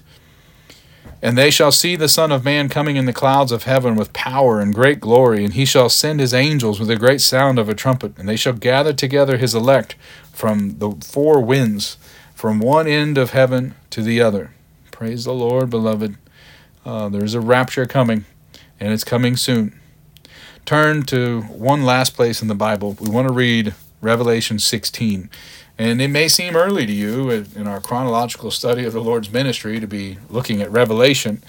And 1.22 1.38
they 1.38 1.52
shall 1.52 1.72
see 1.72 1.96
the 1.96 2.10
Son 2.10 2.32
of 2.32 2.44
Man 2.44 2.70
coming 2.70 2.96
in 2.96 3.06
the 3.06 3.14
clouds 3.14 3.52
of 3.52 3.64
heaven 3.64 3.96
with 3.96 4.14
power 4.14 4.60
and 4.60 4.74
great 4.74 5.00
glory, 5.00 5.46
and 5.46 5.54
he 5.54 5.64
shall 5.64 5.88
send 5.88 6.20
his 6.20 6.34
angels 6.34 6.80
with 6.80 6.90
a 6.90 6.96
great 6.96 7.22
sound 7.22 7.60
of 7.60 7.70
a 7.70 7.76
trumpet, 7.76 8.18
and 8.18 8.28
they 8.28 8.36
shall 8.36 8.54
gather 8.54 8.94
together 8.94 9.38
his 9.38 9.54
elect 9.54 9.96
from 10.32 10.80
the 10.80 10.92
four 11.06 11.40
winds, 11.40 11.98
from 12.34 12.60
one 12.60 12.88
end 12.88 13.20
of 13.20 13.30
heaven 13.30 13.76
to 13.92 14.02
the 14.02 14.22
other. 14.22 14.56
Praise 14.90 15.24
the 15.24 15.34
Lord, 15.36 15.70
beloved. 15.70 16.18
Uh, 16.86 17.10
there's 17.10 17.34
a 17.34 17.42
rapture 17.42 17.86
coming, 17.86 18.26
and 18.80 18.94
it's 18.94 19.04
coming 19.04 19.36
soon. 19.36 19.80
Turn 20.66 21.04
to 21.04 21.42
one 21.42 21.84
last 21.84 22.16
place 22.16 22.42
in 22.42 22.48
the 22.48 22.56
Bible. 22.56 22.96
We 23.00 23.10
want 23.10 23.28
to 23.28 23.34
read 23.34 23.74
Revelation 24.02 24.60
16. 24.60 25.30
And 25.78 26.02
it 26.02 26.10
may 26.10 26.28
seem 26.28 26.56
early 26.56 26.86
to 26.86 26.92
you 26.92 27.30
in 27.32 27.68
our 27.68 27.82
chronological 27.82 28.52
study 28.52 28.86
of 28.86 28.94
the 28.94 29.02
Lord's 29.02 29.32
ministry 29.32 29.80
to 29.80 29.88
be 29.88 30.18
looking 30.30 30.62
at 30.62 30.72
Revelation, 30.72 31.44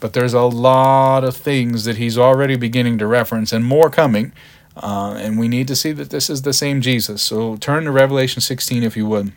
but 0.00 0.12
there's 0.12 0.34
a 0.34 0.42
lot 0.42 1.24
of 1.24 1.36
things 1.36 1.84
that 1.84 1.96
he's 1.96 2.16
already 2.16 2.56
beginning 2.56 2.98
to 2.98 3.06
reference 3.06 3.52
and 3.52 3.64
more 3.64 3.90
coming. 3.90 4.32
Uh, 4.76 5.14
and 5.18 5.38
we 5.38 5.48
need 5.48 5.66
to 5.66 5.74
see 5.74 5.90
that 5.90 6.10
this 6.10 6.30
is 6.30 6.42
the 6.42 6.52
same 6.52 6.80
Jesus. 6.80 7.20
So 7.20 7.56
turn 7.56 7.84
to 7.84 7.90
Revelation 7.90 8.40
16 8.40 8.84
if 8.84 8.96
you 8.96 9.06
would. 9.06 9.32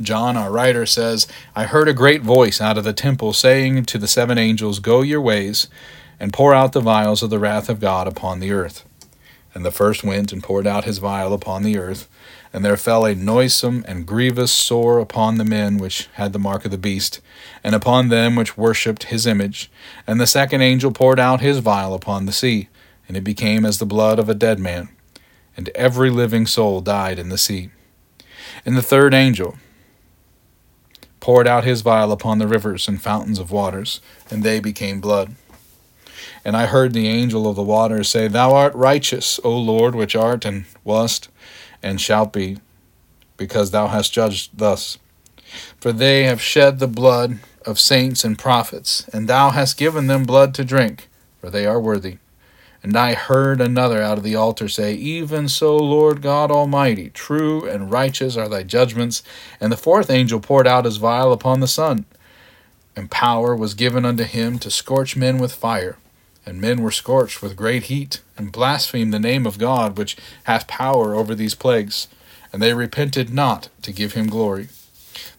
John, 0.00 0.36
our 0.36 0.50
writer, 0.50 0.86
says, 0.86 1.26
I 1.54 1.64
heard 1.64 1.88
a 1.88 1.94
great 1.94 2.22
voice 2.22 2.60
out 2.60 2.78
of 2.78 2.84
the 2.84 2.92
temple 2.92 3.32
saying 3.32 3.84
to 3.86 3.98
the 3.98 4.08
seven 4.08 4.38
angels, 4.38 4.78
Go 4.78 5.02
your 5.02 5.20
ways, 5.20 5.68
and 6.18 6.32
pour 6.32 6.54
out 6.54 6.72
the 6.72 6.80
vials 6.80 7.22
of 7.22 7.30
the 7.30 7.38
wrath 7.38 7.68
of 7.68 7.80
God 7.80 8.08
upon 8.08 8.40
the 8.40 8.50
earth. 8.50 8.84
And 9.54 9.64
the 9.64 9.70
first 9.70 10.02
went 10.02 10.32
and 10.32 10.42
poured 10.42 10.66
out 10.66 10.84
his 10.84 10.98
vial 10.98 11.32
upon 11.32 11.62
the 11.62 11.78
earth, 11.78 12.08
and 12.52 12.64
there 12.64 12.76
fell 12.76 13.04
a 13.04 13.14
noisome 13.14 13.84
and 13.86 14.06
grievous 14.06 14.52
sore 14.52 14.98
upon 14.98 15.38
the 15.38 15.44
men 15.44 15.78
which 15.78 16.08
had 16.14 16.32
the 16.32 16.38
mark 16.38 16.64
of 16.64 16.70
the 16.70 16.78
beast, 16.78 17.20
and 17.62 17.74
upon 17.74 18.08
them 18.08 18.36
which 18.36 18.56
worshipped 18.56 19.04
his 19.04 19.26
image. 19.26 19.70
And 20.06 20.20
the 20.20 20.26
second 20.26 20.62
angel 20.62 20.92
poured 20.92 21.20
out 21.20 21.40
his 21.40 21.58
vial 21.58 21.94
upon 21.94 22.26
the 22.26 22.32
sea, 22.32 22.68
and 23.06 23.16
it 23.16 23.24
became 23.24 23.64
as 23.64 23.78
the 23.78 23.86
blood 23.86 24.18
of 24.18 24.28
a 24.28 24.34
dead 24.34 24.58
man, 24.58 24.88
and 25.56 25.68
every 25.70 26.10
living 26.10 26.46
soul 26.46 26.80
died 26.80 27.18
in 27.18 27.28
the 27.28 27.38
sea. 27.38 27.70
And 28.64 28.76
the 28.76 28.82
third 28.82 29.14
angel, 29.14 29.56
poured 31.24 31.48
out 31.48 31.64
his 31.64 31.80
vial 31.80 32.12
upon 32.12 32.36
the 32.36 32.46
rivers 32.46 32.86
and 32.86 33.00
fountains 33.00 33.38
of 33.38 33.50
waters, 33.50 33.98
and 34.30 34.42
they 34.42 34.60
became 34.60 35.00
blood. 35.00 35.34
And 36.44 36.54
I 36.54 36.66
heard 36.66 36.92
the 36.92 37.08
angel 37.08 37.48
of 37.48 37.56
the 37.56 37.62
waters 37.62 38.10
say, 38.10 38.28
Thou 38.28 38.52
art 38.52 38.74
righteous, 38.74 39.40
O 39.42 39.56
Lord, 39.56 39.94
which 39.94 40.14
art 40.14 40.44
and 40.44 40.66
wast 40.84 41.30
and 41.82 41.98
shalt 41.98 42.30
be, 42.34 42.58
because 43.38 43.70
thou 43.70 43.86
hast 43.86 44.12
judged 44.12 44.58
thus. 44.58 44.98
For 45.80 45.94
they 45.94 46.24
have 46.24 46.42
shed 46.42 46.78
the 46.78 46.86
blood 46.86 47.38
of 47.64 47.80
saints 47.80 48.22
and 48.22 48.38
prophets, 48.38 49.08
and 49.08 49.26
thou 49.26 49.48
hast 49.48 49.78
given 49.78 50.08
them 50.08 50.24
blood 50.24 50.52
to 50.56 50.62
drink, 50.62 51.08
for 51.40 51.48
they 51.48 51.64
are 51.64 51.80
worthy. 51.80 52.18
And 52.84 52.98
I 52.98 53.14
heard 53.14 53.62
another 53.62 54.02
out 54.02 54.18
of 54.18 54.24
the 54.24 54.36
altar 54.36 54.68
say, 54.68 54.92
Even 54.92 55.48
so, 55.48 55.74
Lord 55.74 56.20
God 56.20 56.50
Almighty, 56.50 57.08
true 57.08 57.66
and 57.66 57.90
righteous 57.90 58.36
are 58.36 58.46
thy 58.46 58.62
judgments. 58.62 59.22
And 59.58 59.72
the 59.72 59.78
fourth 59.78 60.10
angel 60.10 60.38
poured 60.38 60.66
out 60.66 60.84
his 60.84 60.98
vial 60.98 61.32
upon 61.32 61.60
the 61.60 61.66
sun, 61.66 62.04
and 62.94 63.10
power 63.10 63.56
was 63.56 63.72
given 63.72 64.04
unto 64.04 64.24
him 64.24 64.58
to 64.58 64.70
scorch 64.70 65.16
men 65.16 65.38
with 65.38 65.54
fire. 65.54 65.96
And 66.44 66.60
men 66.60 66.82
were 66.82 66.90
scorched 66.90 67.40
with 67.40 67.56
great 67.56 67.84
heat, 67.84 68.20
and 68.36 68.52
blasphemed 68.52 69.14
the 69.14 69.18
name 69.18 69.46
of 69.46 69.56
God, 69.56 69.96
which 69.96 70.18
hath 70.42 70.66
power 70.66 71.14
over 71.14 71.34
these 71.34 71.54
plagues. 71.54 72.06
And 72.52 72.60
they 72.60 72.74
repented 72.74 73.32
not 73.32 73.70
to 73.80 73.92
give 73.92 74.12
him 74.12 74.26
glory. 74.26 74.68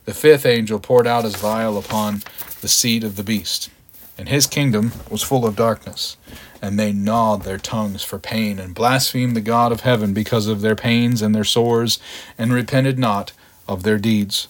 The 0.06 0.16
fifth 0.16 0.48
angel 0.48 0.80
poured 0.80 1.06
out 1.06 1.26
his 1.26 1.36
vial 1.36 1.78
upon 1.78 2.24
the 2.62 2.68
seat 2.68 3.04
of 3.04 3.18
the 3.18 3.24
beast, 3.24 3.70
and 4.18 4.30
his 4.30 4.48
kingdom 4.48 4.94
was 5.12 5.22
full 5.22 5.46
of 5.46 5.56
darkness 5.56 6.18
and 6.66 6.80
they 6.80 6.92
gnawed 6.92 7.44
their 7.44 7.60
tongues 7.60 8.04
for 8.04 8.18
pain, 8.18 8.58
and 8.58 8.74
blasphemed 8.74 9.36
the 9.36 9.42
God 9.42 9.72
of 9.72 9.82
heaven 9.82 10.16
because 10.16 10.48
of 10.48 10.62
their 10.62 10.76
pains 10.76 11.22
and 11.22 11.36
their 11.36 11.44
sores, 11.44 12.00
and 12.40 12.52
repented 12.52 12.98
not 12.98 13.34
of 13.68 13.84
their 13.84 14.00
deeds. 14.00 14.48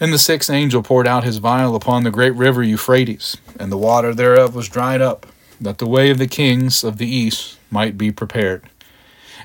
And 0.00 0.14
the 0.14 0.18
sixth 0.18 0.48
angel 0.48 0.82
poured 0.82 1.06
out 1.06 1.22
his 1.22 1.36
vial 1.36 1.76
upon 1.76 2.04
the 2.04 2.10
great 2.10 2.34
river 2.34 2.62
Euphrates, 2.62 3.36
and 3.60 3.70
the 3.70 3.76
water 3.76 4.14
thereof 4.14 4.54
was 4.54 4.66
dried 4.66 5.02
up, 5.02 5.26
that 5.60 5.76
the 5.76 5.86
way 5.86 6.08
of 6.08 6.16
the 6.16 6.26
kings 6.26 6.82
of 6.82 6.96
the 6.96 7.06
east 7.06 7.58
might 7.70 7.98
be 7.98 8.10
prepared. 8.10 8.62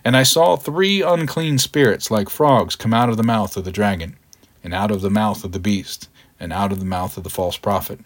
And 0.06 0.16
I 0.16 0.24
saw 0.24 0.56
three 0.56 1.02
unclean 1.02 1.58
spirits 1.58 2.10
like 2.10 2.30
frogs 2.30 2.78
come 2.78 2.94
out 2.94 3.10
of 3.10 3.18
the 3.18 3.24
mouth 3.24 3.58
of 3.58 3.66
the 3.66 3.72
dragon, 3.72 4.16
and 4.64 4.74
out 4.74 4.92
of 4.92 5.02
the 5.02 5.10
mouth 5.10 5.44
of 5.44 5.52
the 5.52 5.60
beast, 5.60 6.08
and 6.40 6.54
out 6.54 6.72
of 6.72 6.80
the 6.80 6.86
mouth 6.86 7.18
of 7.18 7.26
the 7.26 7.30
false 7.30 7.58
prophet 7.58 8.00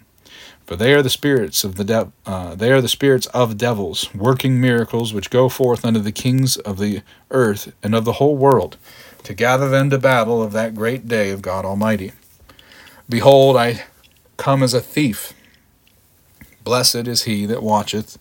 for 0.66 0.76
they 0.76 0.94
are 0.94 1.02
the 1.02 1.10
spirits 1.10 1.64
of 1.64 1.76
the 1.76 1.84
de- 1.84 2.12
uh, 2.26 2.54
they 2.54 2.72
are 2.72 2.80
the 2.80 2.88
spirits 2.88 3.26
of 3.26 3.58
devils, 3.58 4.12
working 4.14 4.60
miracles 4.60 5.12
which 5.12 5.30
go 5.30 5.48
forth 5.48 5.84
unto 5.84 6.00
the 6.00 6.12
kings 6.12 6.56
of 6.58 6.78
the 6.78 7.02
earth 7.30 7.72
and 7.82 7.94
of 7.94 8.04
the 8.04 8.14
whole 8.14 8.36
world, 8.36 8.76
to 9.22 9.34
gather 9.34 9.68
them 9.68 9.90
to 9.90 9.98
battle 9.98 10.42
of 10.42 10.52
that 10.52 10.74
great 10.74 11.06
day 11.06 11.30
of 11.30 11.42
God 11.42 11.64
Almighty. 11.64 12.12
Behold, 13.08 13.56
I 13.56 13.84
come 14.36 14.62
as 14.62 14.74
a 14.74 14.80
thief. 14.80 15.34
Blessed 16.62 17.06
is 17.06 17.24
he 17.24 17.44
that 17.46 17.62
watcheth 17.62 18.18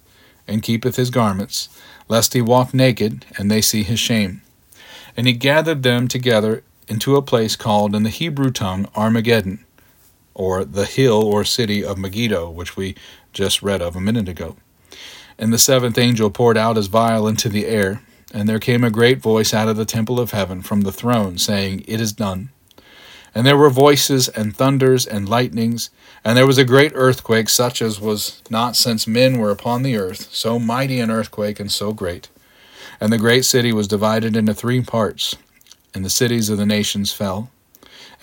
and 0.48 0.62
keepeth 0.62 0.98
his 0.98 1.10
garments, 1.10 1.70
lest 2.10 2.34
he 2.34 2.42
walk 2.42 2.74
naked, 2.74 3.26
and 3.38 3.50
they 3.50 3.62
see 3.62 3.84
his 3.84 4.00
shame. 4.00 4.42
And 5.16 5.26
he 5.26 5.34
gathered 5.34 5.84
them 5.84 6.10
together 6.10 6.64
into 6.90 7.16
a 7.16 7.22
place 7.22 7.56
called 7.56 7.96
in 7.96 8.04
the 8.04 8.10
Hebrew 8.10 8.52
tongue 8.52 8.90
Armageddon, 8.96 9.63
or 10.34 10.66
the 10.66 10.86
hill 10.86 11.24
or 11.24 11.44
city 11.44 11.84
of 11.84 11.98
Megiddo, 11.98 12.50
which 12.50 12.76
we 12.76 12.96
just 13.32 13.62
read 13.62 13.82
of 13.82 13.96
a 13.96 14.02
minute 14.02 14.30
ago. 14.30 14.56
And 15.38 15.52
the 15.52 15.58
seventh 15.58 15.98
angel 15.98 16.30
poured 16.30 16.58
out 16.58 16.76
his 16.76 16.88
vial 16.88 17.28
into 17.28 17.50
the 17.50 17.66
air, 17.66 18.02
and 18.34 18.48
there 18.48 18.60
came 18.60 18.84
a 18.84 18.92
great 18.92 19.20
voice 19.20 19.54
out 19.54 19.68
of 19.68 19.78
the 19.78 19.86
temple 19.86 20.20
of 20.20 20.32
heaven 20.32 20.62
from 20.62 20.82
the 20.82 20.92
throne, 20.92 21.38
saying, 21.38 21.84
It 21.88 22.00
is 22.00 22.14
done. 22.14 22.50
And 23.36 23.48
there 23.48 23.58
were 23.58 23.70
voices 23.70 24.30
and 24.30 24.56
thunders 24.56 25.08
and 25.08 25.28
lightnings, 25.28 25.90
and 26.24 26.38
there 26.38 26.48
was 26.48 26.60
a 26.60 26.66
great 26.66 26.92
earthquake, 26.94 27.50
such 27.50 27.82
as 27.82 28.00
was 28.00 28.42
not 28.50 28.76
since 28.76 29.08
men 29.08 29.40
were 29.40 29.50
upon 29.50 29.82
the 29.82 29.98
earth, 29.98 30.30
so 30.32 30.60
mighty 30.60 31.00
an 31.00 31.10
earthquake 31.10 31.60
and 31.60 31.72
so 31.72 31.94
great. 31.94 32.30
And 33.00 33.12
the 33.12 33.18
great 33.18 33.44
city 33.46 33.74
was 33.74 33.88
divided 33.88 34.36
into 34.36 34.54
three 34.54 34.82
parts, 34.82 35.36
and 35.96 36.06
the 36.06 36.12
cities 36.12 36.50
of 36.50 36.60
the 36.60 36.66
nations 36.66 37.12
fell. 37.12 37.50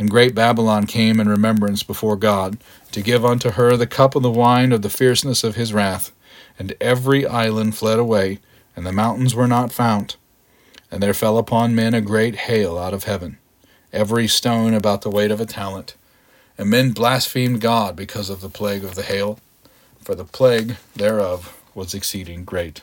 And 0.00 0.08
great 0.08 0.34
Babylon 0.34 0.86
came 0.86 1.20
in 1.20 1.28
remembrance 1.28 1.82
before 1.82 2.16
God, 2.16 2.56
to 2.92 3.02
give 3.02 3.22
unto 3.22 3.50
her 3.50 3.76
the 3.76 3.86
cup 3.86 4.14
of 4.14 4.22
the 4.22 4.30
wine 4.30 4.72
of 4.72 4.80
the 4.80 4.88
fierceness 4.88 5.44
of 5.44 5.56
his 5.56 5.74
wrath. 5.74 6.10
And 6.58 6.74
every 6.80 7.26
island 7.26 7.76
fled 7.76 7.98
away, 7.98 8.38
and 8.74 8.86
the 8.86 8.92
mountains 8.92 9.34
were 9.34 9.46
not 9.46 9.72
found. 9.72 10.16
And 10.90 11.02
there 11.02 11.12
fell 11.12 11.36
upon 11.36 11.74
men 11.74 11.92
a 11.92 12.00
great 12.00 12.34
hail 12.34 12.78
out 12.78 12.94
of 12.94 13.04
heaven 13.04 13.36
every 13.92 14.26
stone 14.26 14.72
about 14.72 15.02
the 15.02 15.10
weight 15.10 15.30
of 15.30 15.38
a 15.38 15.44
talent. 15.44 15.96
And 16.56 16.70
men 16.70 16.92
blasphemed 16.92 17.60
God 17.60 17.94
because 17.94 18.30
of 18.30 18.40
the 18.40 18.48
plague 18.48 18.84
of 18.84 18.94
the 18.94 19.02
hail, 19.02 19.38
for 20.00 20.14
the 20.14 20.24
plague 20.24 20.76
thereof 20.96 21.54
was 21.74 21.92
exceeding 21.92 22.46
great. 22.46 22.80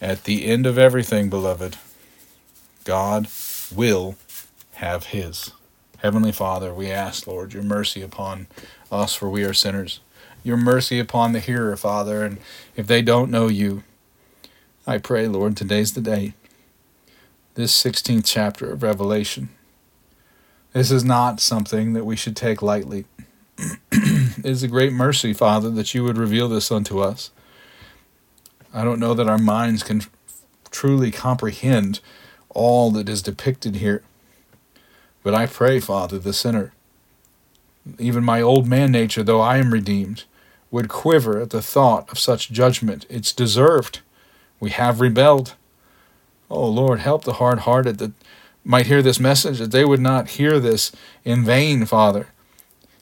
At 0.00 0.24
the 0.24 0.46
end 0.46 0.64
of 0.64 0.78
everything, 0.78 1.28
beloved, 1.28 1.76
God 2.84 3.28
will 3.74 4.16
have 4.76 5.08
His. 5.08 5.52
Heavenly 6.02 6.32
Father, 6.32 6.74
we 6.74 6.90
ask, 6.90 7.26
Lord, 7.26 7.52
your 7.52 7.62
mercy 7.62 8.02
upon 8.02 8.46
us, 8.90 9.14
for 9.14 9.28
we 9.28 9.44
are 9.44 9.54
sinners. 9.54 10.00
Your 10.42 10.56
mercy 10.56 10.98
upon 10.98 11.32
the 11.32 11.40
hearer, 11.40 11.76
Father, 11.76 12.24
and 12.24 12.38
if 12.76 12.86
they 12.86 13.02
don't 13.02 13.30
know 13.30 13.48
you, 13.48 13.82
I 14.86 14.98
pray, 14.98 15.26
Lord, 15.26 15.56
today's 15.56 15.94
the 15.94 16.00
day. 16.00 16.34
This 17.54 17.82
16th 17.82 18.24
chapter 18.26 18.70
of 18.70 18.82
Revelation 18.82 19.48
this 20.76 20.90
is 20.90 21.04
not 21.04 21.40
something 21.40 21.94
that 21.94 22.04
we 22.04 22.16
should 22.16 22.36
take 22.36 22.60
lightly. 22.60 23.06
it 23.90 24.44
is 24.44 24.62
a 24.62 24.68
great 24.68 24.92
mercy, 24.92 25.32
Father, 25.32 25.70
that 25.70 25.94
you 25.94 26.04
would 26.04 26.18
reveal 26.18 26.50
this 26.50 26.70
unto 26.70 26.98
us. 26.98 27.30
I 28.74 28.84
don't 28.84 29.00
know 29.00 29.14
that 29.14 29.26
our 29.26 29.38
minds 29.38 29.82
can 29.82 30.02
truly 30.70 31.10
comprehend 31.10 32.00
all 32.50 32.90
that 32.90 33.08
is 33.08 33.22
depicted 33.22 33.76
here. 33.76 34.02
But 35.26 35.34
I 35.34 35.46
pray, 35.46 35.80
Father, 35.80 36.20
the 36.20 36.32
sinner, 36.32 36.72
even 37.98 38.22
my 38.22 38.40
old 38.40 38.68
man 38.68 38.92
nature, 38.92 39.24
though 39.24 39.40
I 39.40 39.56
am 39.56 39.72
redeemed, 39.72 40.22
would 40.70 40.88
quiver 40.88 41.40
at 41.40 41.50
the 41.50 41.60
thought 41.60 42.08
of 42.12 42.18
such 42.20 42.52
judgment. 42.52 43.06
It's 43.10 43.32
deserved. 43.32 44.02
We 44.60 44.70
have 44.70 45.00
rebelled. 45.00 45.56
Oh, 46.48 46.68
Lord, 46.68 47.00
help 47.00 47.24
the 47.24 47.32
hard 47.42 47.58
hearted 47.58 47.98
that 47.98 48.12
might 48.64 48.86
hear 48.86 49.02
this 49.02 49.18
message, 49.18 49.58
that 49.58 49.72
they 49.72 49.84
would 49.84 49.98
not 49.98 50.28
hear 50.38 50.60
this 50.60 50.92
in 51.24 51.44
vain, 51.44 51.86
Father. 51.86 52.28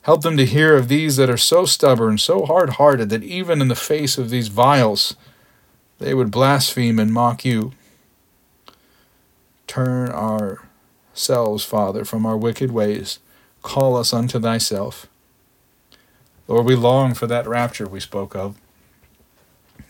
Help 0.00 0.22
them 0.22 0.38
to 0.38 0.46
hear 0.46 0.76
of 0.76 0.88
these 0.88 1.16
that 1.16 1.28
are 1.28 1.36
so 1.36 1.66
stubborn, 1.66 2.16
so 2.16 2.46
hard 2.46 2.70
hearted, 2.70 3.10
that 3.10 3.22
even 3.22 3.60
in 3.60 3.68
the 3.68 3.74
face 3.74 4.16
of 4.16 4.30
these 4.30 4.48
vials, 4.48 5.14
they 5.98 6.14
would 6.14 6.30
blaspheme 6.30 6.98
and 6.98 7.12
mock 7.12 7.44
you. 7.44 7.72
Turn 9.66 10.08
ourselves, 11.14 11.64
Father, 11.64 12.04
from 12.04 12.26
our 12.26 12.36
wicked 12.36 12.72
ways. 12.72 13.20
Call 13.62 13.96
us 13.96 14.12
unto 14.12 14.40
thyself. 14.40 15.06
Lord, 16.48 16.66
we 16.66 16.74
long 16.74 17.14
for 17.14 17.28
that 17.28 17.46
rapture 17.46 17.86
we 17.86 18.00
spoke 18.00 18.34
of. 18.34 18.56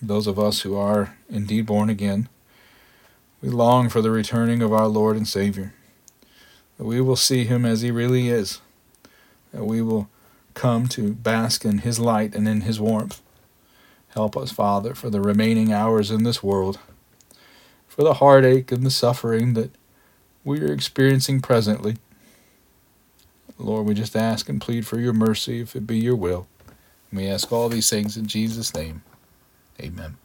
Those 0.02 0.26
of 0.26 0.38
us 0.38 0.60
who 0.60 0.76
are 0.76 1.16
indeed 1.30 1.64
born 1.64 1.88
again. 1.88 2.28
We 3.40 3.48
long 3.48 3.88
for 3.88 4.02
the 4.02 4.10
returning 4.10 4.60
of 4.60 4.74
our 4.74 4.86
Lord 4.86 5.16
and 5.16 5.26
Savior, 5.26 5.72
that 6.76 6.84
we 6.84 7.00
will 7.00 7.16
see 7.16 7.44
him 7.44 7.64
as 7.64 7.80
he 7.80 7.90
really 7.90 8.28
is, 8.28 8.60
that 9.52 9.64
we 9.64 9.80
will 9.80 10.10
come 10.52 10.88
to 10.88 11.14
bask 11.14 11.64
in 11.64 11.78
his 11.78 11.98
light 11.98 12.34
and 12.34 12.46
in 12.46 12.62
his 12.62 12.78
warmth. 12.78 13.22
Help 14.08 14.36
us, 14.36 14.52
Father, 14.52 14.94
for 14.94 15.08
the 15.08 15.22
remaining 15.22 15.72
hours 15.72 16.10
in 16.10 16.22
this 16.22 16.42
world, 16.42 16.78
for 17.88 18.02
the 18.04 18.14
heartache 18.14 18.70
and 18.70 18.84
the 18.84 18.90
suffering 18.90 19.54
that 19.54 19.70
we 20.44 20.60
are 20.60 20.72
experiencing 20.72 21.40
presently. 21.40 21.96
Lord, 23.58 23.86
we 23.86 23.94
just 23.94 24.16
ask 24.16 24.48
and 24.48 24.60
plead 24.60 24.86
for 24.86 24.98
your 24.98 25.12
mercy 25.12 25.60
if 25.60 25.76
it 25.76 25.86
be 25.86 25.98
your 25.98 26.16
will. 26.16 26.46
And 27.10 27.20
we 27.20 27.28
ask 27.28 27.52
all 27.52 27.68
these 27.68 27.88
things 27.88 28.16
in 28.16 28.26
Jesus' 28.26 28.74
name. 28.74 29.02
Amen. 29.80 30.16